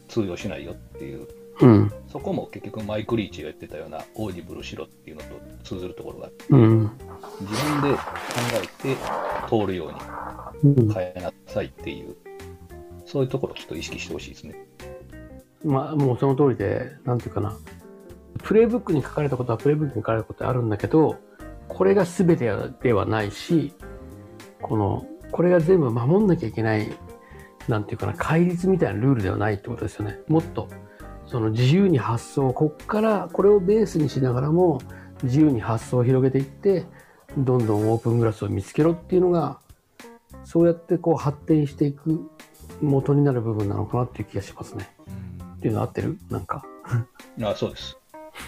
[0.08, 1.26] 通用しないよっていう、
[1.60, 1.92] うん。
[2.08, 5.28] そこも結局マイク・リーチが言ってたようなオーディブルしろっていうのと
[5.62, 6.90] 通ずるところがあってうん。
[7.40, 8.02] 自分で考
[8.54, 8.96] えて
[9.48, 9.86] 通るよ
[10.62, 12.16] うにうん変えなさいっていう、
[13.04, 14.66] そういうところをちょっと意識してほしいですね。
[15.64, 17.56] まあ、もうその通りで、なんていうかな、
[18.42, 21.16] プレイブックに書かれたことはプレイブックに書かれたことあるんだけど、
[21.68, 22.50] これが全て
[22.82, 23.72] ではないし、
[24.60, 26.94] この、これが全部守んなきゃいけない、
[27.68, 30.18] なんていうかな、戒律みたいなルールではないってことですよね。
[30.28, 30.68] もっと、
[31.34, 34.80] その自由に発想、こっから、これをベースにしながらも、
[35.24, 36.86] 自由に発想を広げていって、
[37.36, 39.58] どんどんオープングラスを見つけろっていうのが、
[40.44, 42.30] そうやってこう発展していく
[42.80, 44.88] 元になる部分なのかなっていう気がしますね。
[45.56, 46.18] っていうの合ってる？
[46.30, 46.64] なんか。
[47.42, 47.98] あそうです。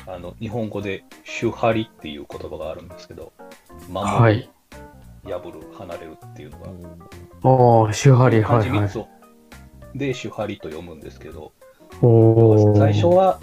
[0.07, 3.33] あの日本語で主張りっていう言葉があるんですけど、
[3.89, 4.49] 守る、はい。
[5.25, 6.67] 破る、離れるっていうのが、
[7.87, 9.99] ああ、手張り、はいはい。
[9.99, 11.53] で主張りと読むんですけど、
[12.77, 13.41] 最初は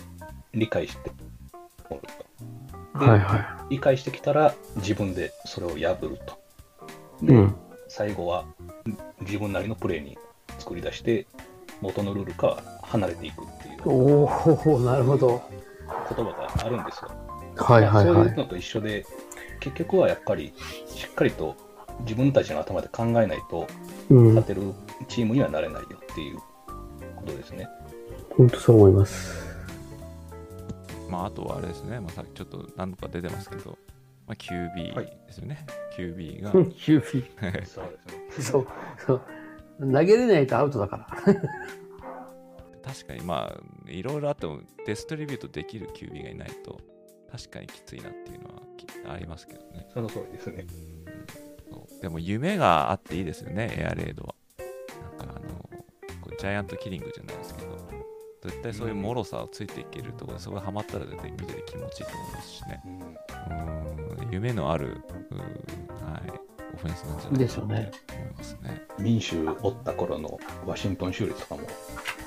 [0.54, 1.12] 理解して
[1.90, 2.02] おる
[2.94, 3.00] と。
[3.00, 6.38] ではいは理解してきたら自分でそれを破ると。
[7.24, 7.26] い。
[7.28, 7.56] で、うん。
[7.88, 8.46] 最後は
[9.22, 10.18] 自分なりのプレーに
[10.60, 11.28] 作り出して
[11.82, 14.26] 元のルールから離れていくっていうお
[14.66, 15.42] おなるほど。
[16.16, 17.12] 言葉があるんですよ。
[17.58, 18.36] はいはいはいまあそういう。
[18.36, 19.06] のと一緒で
[19.60, 20.54] 結局はやっぱり
[20.88, 21.56] しっかりと
[22.02, 23.68] 自分たちの頭で考えないと
[24.10, 24.46] うん勝。
[24.46, 24.74] てる
[25.08, 26.38] チームにはなれないよっていう
[27.16, 27.68] ことですね。
[28.38, 29.44] 本当そう思います。
[31.10, 33.78] まあ、あとはあれですね、まあ、さっきちょっと何度か出てますけど、
[34.28, 35.66] まあ、QB はいですよね。
[35.96, 36.52] QB が。
[36.54, 37.86] うんキューピそうですね。
[38.38, 38.42] ー。
[38.42, 38.68] そう。
[39.06, 39.22] そう。
[39.80, 41.34] 投げれないとアウトだから。
[42.84, 46.80] 確かにまあ、いろいろあっても、デストリビュートできる QB がいないと、
[47.32, 49.88] 確かにきついなっていうのはきありますけどね。
[49.94, 50.66] その通りですね。
[51.70, 54.36] そうでも夢があっていいですよね、エアレードは。
[55.18, 57.73] なんかあの、ジャイアントキリングじゃないですけど、
[58.44, 62.82] 絶対そういう脆さをついていけるところで、そこがハマったら絶対見てて気持ちいいと思いますしね。
[62.86, 63.94] うん
[64.34, 66.32] 夢のある、はい、
[66.74, 68.82] オフェンスなんじゃないですよねと思いますね。
[69.00, 71.68] 民衆おった頃のワシントン州立とかも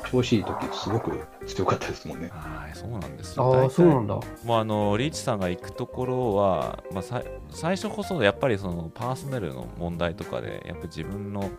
[0.08, 2.28] 調子いい時すごく強かったですもんね。
[2.30, 3.62] はい、そうなんですよ。
[3.62, 4.14] ああ、そうなんだ。
[4.14, 11.50] もうあのリーチさんが行くところは、まあ、さ最初こそやっぱりそのパーソナルの問題とかでやっぱ自分の、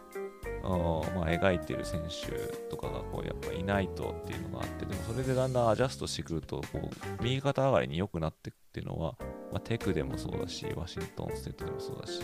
[0.70, 2.32] まあ、描いてる選手
[2.70, 6.90] とかがこうやっぱいないとっていうのがあってでもそれでだんだんアジャストしてくるとこ
[7.20, 9.16] う右肩上がりに良くなっていくっていうのは、
[9.52, 12.22] まあ、テックでもそうだしワシントンステートでもそうだし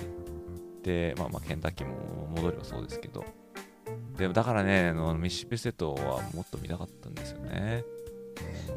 [0.83, 3.23] で、まあ、まあケンタッキーも戻ればそうですけど
[4.17, 7.83] でもだからねあのミシシッピステートはもっと見たかったんですよね。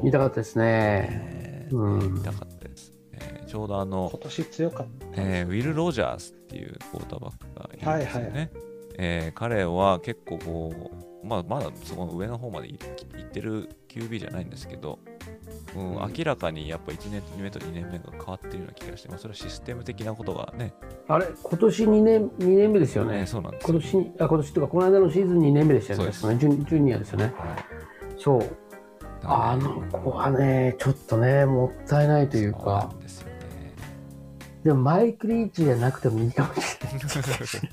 [0.01, 0.65] 見たかったですね。
[0.65, 5.21] ねうん見たかったです、えーちょうどあの今年強かった。
[5.21, 8.29] えーウィル・ロジャースっていうクォーターバックがいるんですよね。
[8.29, 8.66] はいはい
[8.97, 10.91] えー彼は結構こ
[11.23, 15.17] う、まあ、まだそこの上の方までい行ってる QB じゃないんですけど、うんうん
[16.17, 20.73] 明らかにやっぱ1年目と2年目が変わってるような気がして、まあ、それはシステム的なことがね、
[21.07, 23.19] あれ、今年2年、2年目ですよね。
[23.19, 26.11] ねそうなんですよ今年、あ、今年というか、この間のシーズン2年目でしたよね。
[26.11, 27.25] そうですジュニジュニアですよね。
[27.25, 27.33] はい
[28.17, 28.43] そう。
[29.23, 33.33] あの子はね、ちょっとね、もったいないというそうかな、んですよね。
[34.63, 36.77] でもマイク・リーチじゃなくてもいいかもし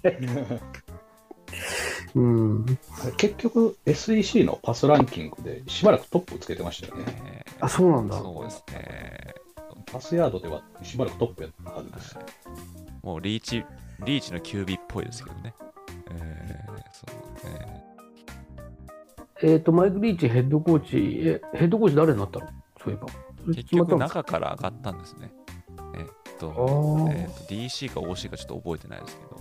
[0.03, 0.61] れない。
[2.15, 2.79] うん。
[3.17, 7.05] 結局 SEC のパスランキングでしばらくトップつけてましたよね。
[7.25, 8.19] えーあ、そうなんだ。
[8.19, 9.35] そうですね。
[9.87, 12.19] パスヤードではしばらくトップやったはずです。
[13.03, 13.65] もうリーチ、
[14.05, 15.55] リーチの QB っぽいですけどね。
[16.11, 17.07] えー、そ
[17.47, 17.85] うね。
[19.43, 22.47] えっ、と、マイク・リーチヘッドコーチ、え、ヘッドコーチ誰になったの？
[22.83, 23.07] そういえば。
[23.55, 25.33] 結局中から上がったんですね。
[25.97, 26.07] えっ
[26.37, 29.34] あと、ーえっと DC か OC かちょっと覚えてないですけど、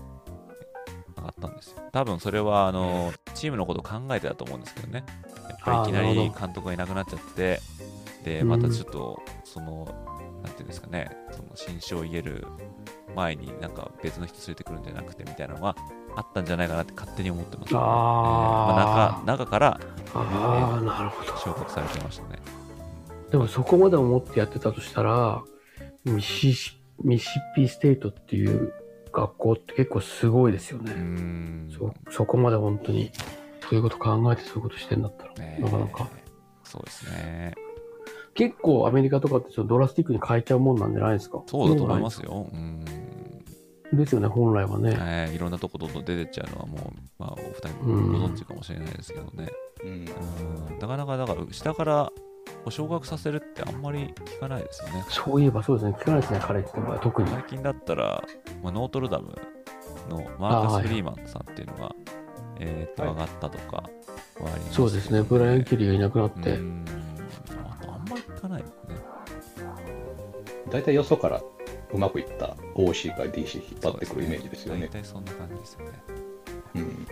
[1.24, 1.78] 上がったんですよ。
[1.92, 5.04] 多分それはあのチームのことを考えてたと思うんですけどね。
[5.50, 7.60] やっぱりいきなり監督がいなくなっちゃって、
[8.24, 9.88] で、うんまたちょっと、その、
[10.44, 12.46] なんていうんですかね、その新章を言える
[13.16, 15.76] 前になんか別の人連れてくるんじゃなくてみたいなのが
[16.16, 19.80] あったんじゃないかなって勝手に思ってます、あーえーまあ、中中から
[20.14, 21.38] ああ、なるほど。
[21.38, 22.40] 昇格されてましたね。
[23.32, 25.42] でもそこまで思ってやってたとしたら、
[26.04, 28.74] ミシシミシシッピステートっていう
[29.14, 30.92] 学校って結構すごいですよね。
[30.94, 31.70] ん。
[31.72, 33.12] そそこまで本当に
[33.62, 36.10] そういうこと考えてそういうことしてんだったら、ねなかなか。
[36.64, 37.54] そうですね。
[38.34, 41.44] 結構アメリカとかってそのドラスティックに変えちゃうもんなんじゃないですか？
[41.46, 42.48] そうだと思いますよ。
[42.52, 42.84] うん。
[43.94, 44.98] ですよね、本来はね。
[45.00, 49.50] えーいろんなとこどんどん出てっちゃうのはもう、まあ、お二人うんご存知かもしれないですけどね。
[49.84, 49.90] うん
[50.72, 50.80] うん。
[50.80, 52.12] なかなか、だから、下から
[52.46, 55.06] こう昇格させるってあんまり聞かないですよね。
[55.10, 57.30] そういえばそうですね、聞かないですね、彼って場合は特に。
[57.30, 58.24] 最近だったら、
[58.62, 59.36] まあ、ノートルダム
[60.10, 61.96] のマーカス・フリーマンさんっていうのが、
[62.60, 63.90] えーっと、はい上がったとかはあ
[64.40, 66.52] りますけどそうですね、ブライアン・キリーがいなくなって。
[66.52, 66.86] うん
[67.64, 68.96] あとあんまり聞かないですね。
[70.70, 71.42] 大体よそから
[71.94, 75.02] うまくいった OC か DC 引っ張ってくるイメージですよね大。
[75.02, 75.92] 体そんな感じですよね。
[76.76, 77.08] うん。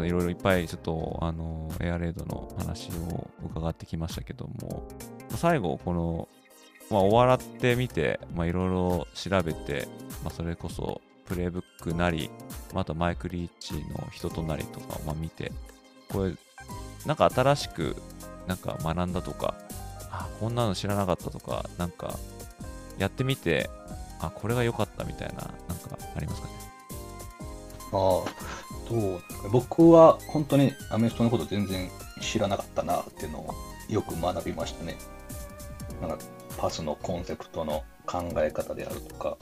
[0.00, 4.88] でいろいろいっぱいちょっと、あの、エアレードの話を伺ってきましたけども、
[5.36, 6.28] 最後、この、
[6.90, 9.88] まあ、終わらってみて、いろいろ調べて、
[10.24, 12.30] まあ、それこそ、プレイブックなり、
[12.72, 15.52] まあ、あとマイクリーチの人となりとかをま見て、
[16.08, 16.32] これ、
[17.06, 17.96] なんか新しく、
[18.48, 19.54] なんか学んだとか、
[20.10, 22.18] あ、こんなの知らなかったとか、なんか、
[22.98, 23.70] やってみて、
[24.20, 25.34] あ、これが良かったみたいな、
[25.68, 26.54] なんかありますかね？
[27.92, 28.24] ああ、
[28.90, 29.20] どう？
[29.50, 31.88] 僕は本当にアメフトのこと全然
[32.20, 33.54] 知らなかったなっていうのを
[33.88, 34.96] よく学びましたね。
[36.00, 36.18] なんか
[36.58, 39.38] パスのコンセプトの考え方であるとか、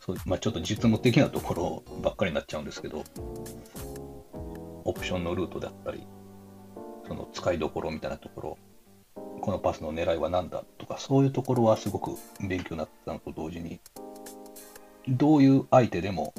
[0.00, 3.04] そうまあ、ちょっと実務的なところばっかりになっちゃうんですけど、
[4.84, 6.06] オプションのルートであったり、
[7.06, 8.58] その使いどころみたいなところ、
[9.40, 13.80] このパスの狙いは何だとか、そういうところはすごく勉強になったのと同時に、
[15.08, 16.32] どういう相手でも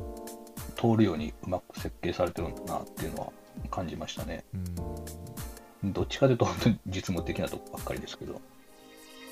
[0.77, 3.31] 通るようにうまく設計されてるんだなっていうのは
[3.69, 4.45] 感じましたね。
[4.53, 8.41] うんどっちかというと本当に実務的なとこばっかりですけど。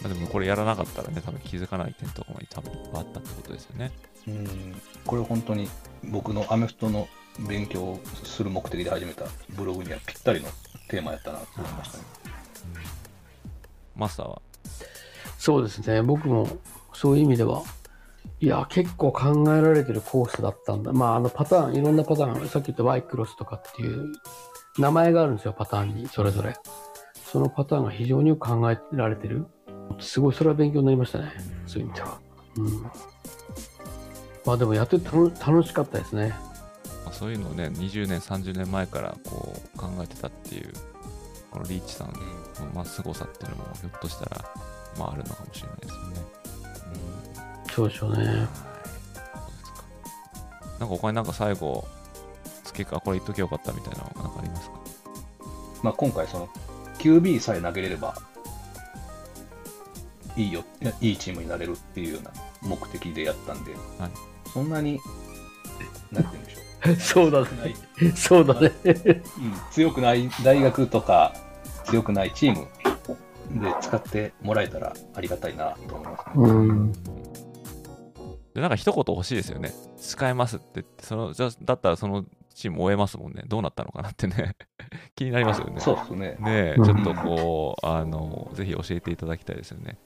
[0.01, 3.91] まあ、でもこれやらなかったらね、多分気づかない点とかも多分あったってことですよね。
[4.27, 5.69] うん、これ本当に
[6.03, 7.07] 僕のアメフトの
[7.47, 10.49] 勉強をする目的で始めたブログにはぴったりの
[10.89, 12.03] テーマやったなと思いましたね。
[13.95, 14.41] マスターは？
[15.39, 16.47] そうですね、僕も
[16.93, 17.63] そういう意味では、
[18.45, 20.93] いや、結構考えられてるコースだったんだ。
[20.93, 24.13] まあ、あのパターン、いろんなパターン、さっき言ったワイクロスとかっていう
[24.77, 26.55] 名前があるんですよ、パターンに、それぞれ。
[27.23, 29.47] そのパターンが非常によく考えられてる。
[29.99, 31.31] すごい、それは勉強になりましたね、
[31.65, 32.19] そういう意味では。
[32.57, 32.83] うん。
[34.45, 36.29] まあでもやってて楽楽しかったですね。
[37.03, 40.71] まあ、そういうのをね、20年、30年前からこう考えてたっていう、
[41.49, 42.13] このリーチさんの
[42.75, 44.45] まあ凄さっていうのもひょっとしたら、
[44.99, 46.45] まああるのかもしれないですよね。
[47.75, 48.23] そうでしょうね。
[48.25, 48.55] なんか
[50.85, 51.85] 他になんか最後、
[52.63, 54.75] 付けか、これ言っときゃよかったみたいなのなんかありますか？
[55.83, 56.49] まあ、今回その
[56.99, 58.15] QB さえ投げれれば
[60.35, 64.11] いいよいやいいチームになれるっていうような目的でやったんで、はい
[64.51, 64.99] そんなに
[66.11, 66.61] なんて言うんでしょ
[67.21, 67.75] う そうだないね。
[68.15, 68.71] そうだね。
[68.83, 69.23] うん
[69.71, 71.33] 強くない大学とか
[71.85, 72.67] 強くないチーム
[73.61, 76.31] で使ってもらえたらありがたいなと思いますね。
[76.35, 76.93] うん。
[78.55, 79.73] で、なんか一言欲しいですよね。
[79.97, 83.43] 使えますって言って、その、じゃあだったらそのチーム終えますもんね。
[83.47, 84.55] どうなったのかなってね。
[85.13, 85.81] 気になりますよね。
[85.81, 86.37] そうですね。
[86.39, 89.97] ねちょっとこう、あの、ぜひ教えていただきたいですよね。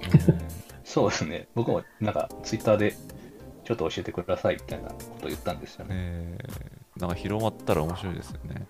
[0.84, 1.48] そうですね。
[1.54, 2.94] 僕もなんかツイッターで
[3.64, 5.94] ちょっと教えてくださいみたいなことを言ったんですよね。
[5.94, 8.66] ねえなんか広まったら面白いですよね。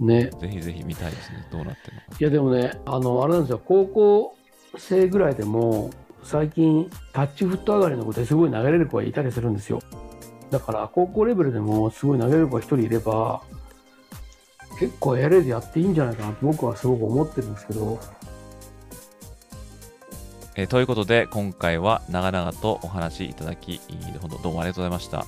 [0.00, 0.30] ね。
[0.40, 1.46] ぜひぜひ見たいですね。
[1.52, 2.06] どうなってるのか。
[2.18, 4.36] いやでもね、あの、あれなんですよ、高校
[4.76, 5.90] 生ぐらいでも、
[6.22, 9.80] 最近、タッチフット上がりの子ですごい投げれる子がいたりするんですよ。
[10.50, 13.42] だから、高校レベルでもすごい投げれる子が一人いれば、
[14.78, 18.00] 結構エアレーでやっていいんじゃないかなと僕はすごく思ってるんですけど、
[20.56, 23.80] えーということで、今回は長々とお話しいただき、
[24.20, 25.26] 本当どうもありがとうございました。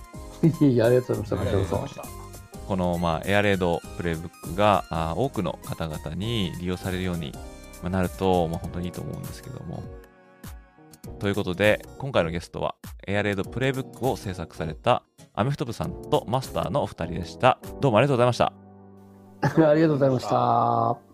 [0.64, 2.66] いやありがとうございました、ありがとうこちらこそございました。
[2.66, 7.32] この、まあ、エアレードプレイブックがあー多くの方々に利用されるように
[7.82, 9.82] まあなると、まあ、本当にいいと思うんですけども。
[11.19, 12.77] ということで、今回のゲストは、
[13.07, 15.03] エアレードプレイブックを制作された
[15.35, 17.59] アメフト部さんとマスターのお二人でした。
[17.81, 18.53] どうもありがとうございました。
[19.71, 21.12] ありがとうございました。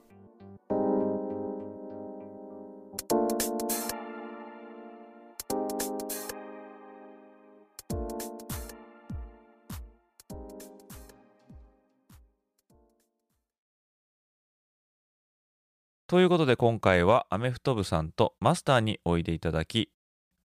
[16.09, 19.91] ということで今回はアメフト部さんとマスターにおいでいただき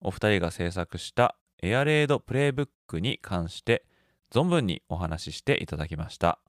[0.01, 3.85] お二人が制作したエアレードプレイブックに関して
[4.29, 6.39] 存分にお話ししていただきました。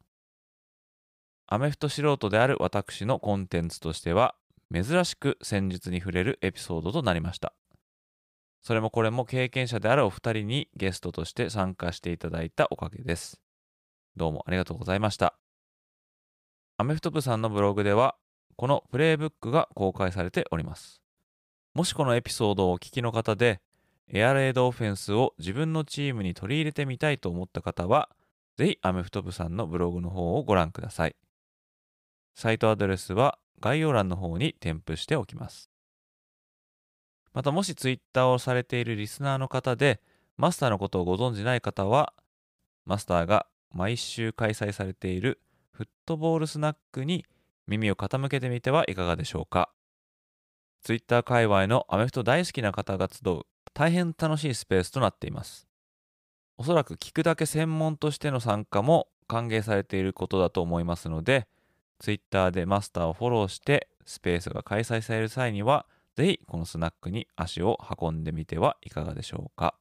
[1.47, 4.35] アメフト素人である私のコンテンツとしては
[4.73, 7.55] 珍しく戦術に触れるエピソードとなりました。
[8.63, 13.41] それもこれも経験者であるお二人にゲストとして参加していただいたおかげです。
[14.17, 15.39] どうもありがとうございました。
[16.79, 18.17] アメフト部さんのブログでは
[18.57, 21.01] このプレイブックが公開されております。
[21.75, 23.61] もしこのエピソードをお聞きの方で、
[24.09, 28.11] エアレードオフェンスを自分のチームに取り入れてみたいと思った方は、
[28.57, 31.17] ぜひアメフト部さんのブログの方をご覧ください。
[32.35, 35.71] サイトアドレスは概要欄の方に添付しておきます。
[37.33, 40.01] またもしツイッターをされているリスナーの方で
[40.37, 42.13] マスターのことをご存じない方は
[42.87, 45.41] マスターが毎週開催されている
[45.73, 47.25] フットボールスナックに
[47.67, 49.71] 耳を傾けてみてはいかがでしょうか。
[50.83, 53.43] ツイッター界隈のアメフト大好きな方が集う
[53.73, 55.67] 大変楽しいスペースとなっています。
[56.57, 61.49] おそらく聞くだけ専門としての参加も歓迎されていることだと思いますので
[61.99, 65.87] ツイッターでマスターをフォローしてスペースが開催される際には
[66.17, 69.75] ぜひこのスナックに足を運んでみてはいかがでしょうか。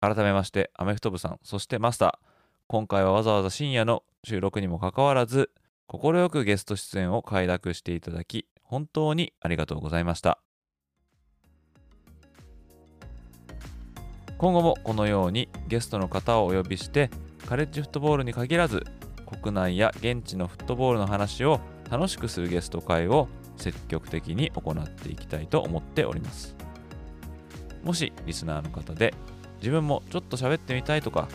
[0.00, 2.28] 改めましてアメフト部さんそしてマスター。
[2.66, 5.50] 今回はわざわざ深夜の収録にもかかわらず
[5.90, 10.38] 快くゲスト出演を快諾していただき本当にありがとうございました。
[14.36, 17.10] 今後もこのようにゲストの方をお呼びして
[17.46, 18.84] カレッジフットボールに限らず
[19.42, 21.58] 国内や現地のフットボールの話を
[21.90, 23.26] 楽しくするゲスト会を
[23.56, 26.54] 積極的に行っていきたいと思っております。
[27.82, 29.14] もしリスナーの方で
[29.60, 31.28] 自分もちょっと喋ってみたいとか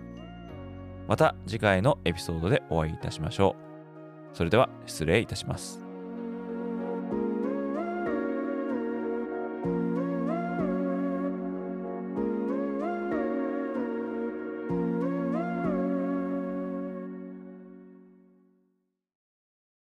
[1.09, 3.57] また次回のエピソードでお会いいたしましょ
[4.35, 4.37] う。
[4.37, 5.82] それでは失礼いたします。